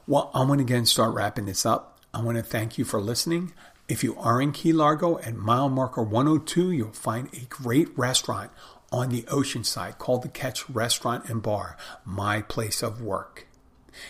Well, 0.07 0.31
I'm 0.33 0.47
going 0.47 0.59
to 0.59 0.63
again 0.63 0.85
start 0.85 1.13
wrapping 1.13 1.45
this 1.45 1.65
up. 1.65 1.99
I 2.13 2.21
want 2.21 2.37
to 2.37 2.43
thank 2.43 2.77
you 2.77 2.85
for 2.85 2.99
listening. 2.99 3.53
If 3.87 4.03
you 4.03 4.17
are 4.17 4.41
in 4.41 4.51
Key 4.51 4.73
Largo 4.73 5.19
at 5.19 5.35
mile 5.35 5.69
marker 5.69 6.03
102, 6.03 6.71
you'll 6.71 6.91
find 6.91 7.29
a 7.33 7.45
great 7.45 7.95
restaurant 7.97 8.51
on 8.91 9.09
the 9.09 9.25
ocean 9.27 9.63
side 9.63 9.97
called 9.97 10.23
the 10.23 10.29
Catch 10.29 10.69
Restaurant 10.69 11.29
and 11.29 11.41
Bar, 11.41 11.77
my 12.03 12.41
place 12.41 12.81
of 12.81 13.01
work. 13.01 13.47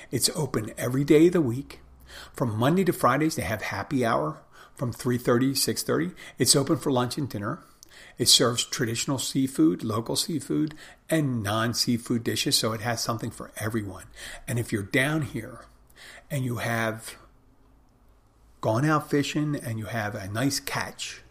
It's 0.10 0.30
open 0.36 0.72
every 0.78 1.04
day 1.04 1.28
of 1.28 1.34
the 1.34 1.42
week. 1.42 1.80
From 2.34 2.58
Monday 2.58 2.84
to 2.86 2.94
Fridays, 2.94 3.36
they 3.36 3.44
have 3.44 3.62
happy 3.62 4.06
hour 4.06 4.42
from 4.76 4.94
3.30 4.94 5.24
to 5.64 5.74
6.30. 5.74 6.16
It's 6.38 6.56
open 6.56 6.78
for 6.78 6.92
lunch 6.92 7.18
and 7.18 7.30
dinner. 7.30 7.60
It 8.18 8.28
serves 8.28 8.64
traditional 8.64 9.18
seafood, 9.18 9.84
local 9.84 10.16
seafood, 10.16 10.76
and 11.10 11.44
non 11.44 11.74
seafood 11.74 12.24
dishes, 12.24 12.58
so 12.58 12.74
it 12.74 12.82
has 12.82 13.02
something 13.02 13.32
for 13.32 13.52
everyone. 13.58 14.06
And 14.48 14.60
if 14.60 14.72
you're 14.72 14.84
down 14.84 15.24
here 15.24 15.66
and 16.30 16.46
you 16.46 16.58
have 16.58 17.16
gone 18.62 18.86
out 18.86 19.10
fishing 19.10 19.56
and 19.56 19.80
you 19.80 19.86
have 19.86 20.16
a 20.16 20.28
nice 20.28 20.60
catch, 20.60 21.22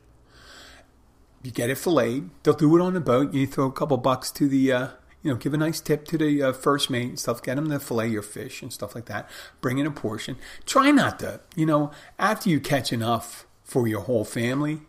you 1.42 1.50
get 1.50 1.70
it 1.70 1.78
filleted. 1.78 2.30
They'll 2.42 2.54
do 2.54 2.76
it 2.76 2.82
on 2.82 2.94
the 2.94 3.00
boat. 3.00 3.32
You 3.32 3.46
throw 3.46 3.66
a 3.66 3.72
couple 3.72 3.96
bucks 3.96 4.30
to 4.32 4.48
the, 4.48 4.72
uh, 4.72 4.88
you 5.22 5.30
know, 5.30 5.36
give 5.36 5.54
a 5.54 5.56
nice 5.56 5.80
tip 5.80 6.04
to 6.08 6.18
the 6.18 6.42
uh, 6.42 6.52
first 6.52 6.90
mate 6.90 7.08
and 7.08 7.18
stuff. 7.18 7.42
Get 7.42 7.56
them 7.56 7.70
to 7.70 7.80
fillet 7.80 8.08
your 8.08 8.22
fish 8.22 8.62
and 8.62 8.72
stuff 8.72 8.94
like 8.94 9.06
that. 9.06 9.28
Bring 9.60 9.78
in 9.78 9.86
a 9.86 9.90
portion. 9.90 10.36
Try 10.66 10.90
not 10.90 11.18
to, 11.20 11.40
you 11.56 11.66
know, 11.66 11.90
after 12.18 12.50
you 12.50 12.60
catch 12.60 12.92
enough 12.92 13.46
for 13.62 13.86
your 13.86 14.00
whole 14.00 14.24
family, 14.24 14.80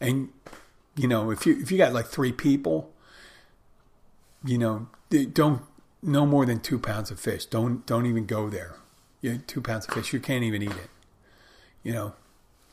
and 0.00 0.30
you 0.96 1.06
know, 1.06 1.30
if 1.30 1.46
you 1.46 1.58
if 1.60 1.70
you 1.70 1.78
got 1.78 1.92
like 1.92 2.06
three 2.06 2.32
people, 2.32 2.92
you 4.44 4.58
know, 4.58 4.88
don't 5.32 5.62
no 6.02 6.24
more 6.24 6.46
than 6.46 6.60
two 6.60 6.78
pounds 6.78 7.10
of 7.10 7.20
fish. 7.20 7.46
Don't 7.46 7.86
don't 7.86 8.06
even 8.06 8.26
go 8.26 8.48
there. 8.48 8.76
You 9.20 9.38
two 9.46 9.60
pounds 9.60 9.86
of 9.86 9.94
fish, 9.94 10.12
you 10.12 10.20
can't 10.20 10.44
even 10.44 10.62
eat 10.62 10.70
it. 10.70 10.90
You 11.82 11.92
know, 11.92 12.14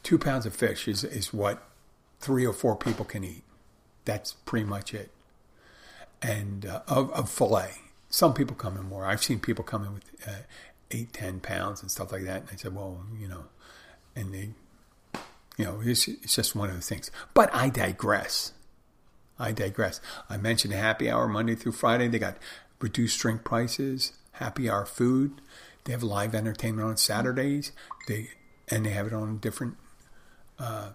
two 0.01 0.17
pounds 0.17 0.45
of 0.45 0.55
fish 0.55 0.87
is 0.87 1.03
is 1.03 1.33
what 1.33 1.67
three 2.19 2.45
or 2.45 2.53
four 2.53 2.75
people 2.75 3.05
can 3.05 3.23
eat. 3.23 3.43
That's 4.05 4.33
pretty 4.33 4.65
much 4.65 4.93
it. 4.93 5.11
And 6.21 6.65
uh, 6.65 6.81
of, 6.87 7.11
of 7.11 7.29
fillet, 7.29 7.73
some 8.09 8.33
people 8.33 8.55
come 8.55 8.77
in 8.77 8.83
more. 8.83 9.05
I've 9.05 9.23
seen 9.23 9.39
people 9.39 9.63
come 9.63 9.83
in 9.83 9.93
with 9.93 10.05
uh, 10.25 10.43
eight, 10.91 11.11
ten 11.11 11.41
pounds 11.41 11.81
and 11.81 11.91
stuff 11.91 12.11
like 12.11 12.23
that. 12.23 12.41
And 12.41 12.49
I 12.53 12.55
said, 12.55 12.75
well, 12.75 13.05
you 13.19 13.27
know, 13.27 13.45
and 14.15 14.33
they 14.33 14.51
you 15.57 15.65
know, 15.65 15.81
it's, 15.83 16.07
it's 16.07 16.35
just 16.35 16.55
one 16.55 16.69
of 16.69 16.75
the 16.75 16.81
things. 16.81 17.11
But 17.33 17.53
I 17.53 17.69
digress. 17.69 18.53
I 19.37 19.51
digress. 19.51 19.99
I 20.29 20.37
mentioned 20.37 20.73
happy 20.73 21.09
hour 21.09 21.27
Monday 21.27 21.55
through 21.55 21.73
Friday. 21.73 22.07
They 22.07 22.19
got 22.19 22.37
reduced 22.79 23.19
drink 23.19 23.43
prices, 23.43 24.13
happy 24.33 24.69
hour 24.69 24.85
food. 24.85 25.41
They 25.83 25.91
have 25.91 26.03
live 26.03 26.33
entertainment 26.33 26.87
on 26.87 26.97
Saturdays. 26.97 27.71
They 28.07 28.29
and 28.69 28.85
they 28.85 28.91
have 28.91 29.07
it 29.07 29.13
on 29.13 29.37
different 29.39 29.75
uh, 30.59 30.89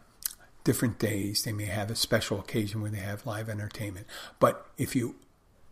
different 0.65 0.99
days. 0.99 1.45
They 1.45 1.53
may 1.53 1.67
have 1.67 1.91
a 1.91 1.97
special 1.97 2.39
occasion 2.39 2.81
where 2.81 2.91
they 2.91 2.99
have 2.99 3.27
live 3.27 3.49
entertainment. 3.49 4.07
But 4.39 4.67
if 4.77 4.97
you 4.97 5.17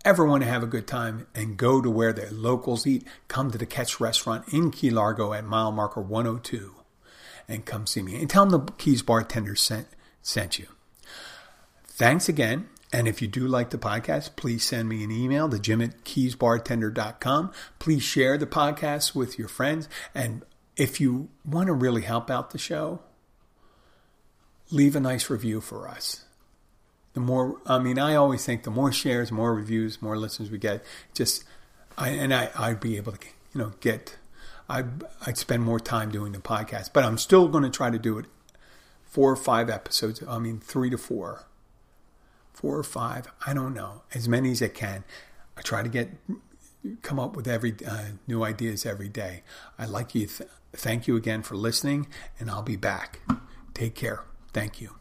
ever 0.05 0.25
want 0.25 0.43
to 0.43 0.49
have 0.49 0.63
a 0.63 0.67
good 0.67 0.87
time 0.87 1.27
and 1.35 1.57
go 1.57 1.81
to 1.81 1.91
where 1.91 2.13
the 2.13 2.33
locals 2.33 2.87
eat, 2.87 3.07
come 3.29 3.51
to 3.51 3.59
the 3.59 3.67
Catch 3.67 4.01
Restaurant 4.01 4.45
in 4.53 4.71
Key 4.71 4.91
Largo 4.91 5.33
at 5.33 5.45
mile 5.45 5.73
marker 5.73 6.01
102 6.01 6.75
and 7.49 7.65
come 7.65 7.87
see 7.87 8.03
me. 8.03 8.21
And 8.21 8.29
tell 8.29 8.47
them 8.47 8.67
the 8.67 8.73
Keys 8.73 9.03
bartender 9.03 9.55
sent, 9.55 9.89
sent 10.23 10.59
you. 10.59 10.67
Thanks 11.87 12.29
again. 12.29 12.69
And 12.93 13.09
if 13.09 13.21
you 13.21 13.29
do 13.29 13.47
like 13.47 13.71
the 13.71 13.79
podcast, 13.79 14.37
please 14.37 14.65
send 14.65 14.89
me 14.89 15.03
an 15.03 15.11
email 15.11 15.49
to 15.49 15.59
jim 15.59 15.83
at 15.83 16.05
keysbartender.com. 16.05 17.53
Please 17.79 18.03
share 18.03 18.39
the 18.39 18.47
podcast 18.47 19.15
with 19.15 19.39
your 19.39 19.49
friends. 19.49 19.89
And 20.15 20.45
if 20.77 21.01
you 21.01 21.29
want 21.45 21.67
to 21.67 21.73
really 21.73 22.03
help 22.03 22.31
out 22.31 22.51
the 22.51 22.59
show, 22.59 23.01
leave 24.71 24.95
a 24.95 25.01
nice 25.01 25.29
review 25.31 25.61
for 25.61 25.89
us. 25.89 26.25
The 27.15 27.21
more, 27.21 27.61
I 27.67 27.79
mean, 27.79 27.99
I 27.99 28.15
always 28.15 28.45
think 28.45 28.63
the 28.63 28.71
more 28.71 28.93
shares, 28.93 29.33
more 29.33 29.55
reviews, 29.55 30.03
more 30.03 30.19
listeners 30.19 30.51
we 30.51 30.59
get, 30.59 30.85
just, 31.15 31.45
I, 31.97 32.11
and 32.11 32.33
I, 32.33 32.51
I'd 32.55 32.81
be 32.81 32.99
able 32.99 33.13
to, 33.13 33.27
you 33.55 33.61
know, 33.61 33.73
get 33.81 34.17
I, 34.69 34.85
I'd 35.25 35.39
spend 35.39 35.63
more 35.63 35.81
time 35.81 36.11
doing 36.11 36.33
the 36.33 36.39
podcast, 36.39 36.91
but 36.93 37.05
I'm 37.05 37.19
still 37.19 37.49
going 37.49 37.65
to 37.65 37.71
try 37.71 37.91
to 37.91 37.99
do 37.99 38.19
it 38.19 38.27
four 39.05 39.31
or 39.31 39.37
five 39.37 39.71
episodes. 39.71 40.23
I 40.29 40.39
mean, 40.39 40.59
three 40.61 40.91
to 40.91 40.99
four, 40.99 41.47
four 42.53 42.77
or 42.77 42.83
five. 42.83 43.29
I 43.47 43.55
don't 43.55 43.75
know, 43.75 44.03
as 44.15 44.29
many 44.29 44.51
as 44.51 44.63
I 44.63 44.69
can. 44.69 45.05
I 45.57 45.63
try 45.63 45.83
to 45.83 45.89
get 45.89 46.11
come 47.03 47.19
up 47.19 47.35
with 47.35 47.49
every 47.49 47.75
uh, 47.87 48.05
new 48.27 48.45
ideas 48.45 48.87
every 48.87 49.09
day. 49.09 49.43
I'd 49.79 49.89
like 49.89 50.15
you 50.15 50.27
th- 50.27 50.51
thank 50.73 51.07
you 51.07 51.17
again 51.17 51.43
for 51.43 51.57
listening, 51.57 52.09
and 52.39 52.51
I'll 52.51 52.63
be 52.63 52.77
back. 52.77 53.21
Take 53.75 53.95
care. 53.95 54.25
Thank 54.53 54.81
you. 54.81 54.97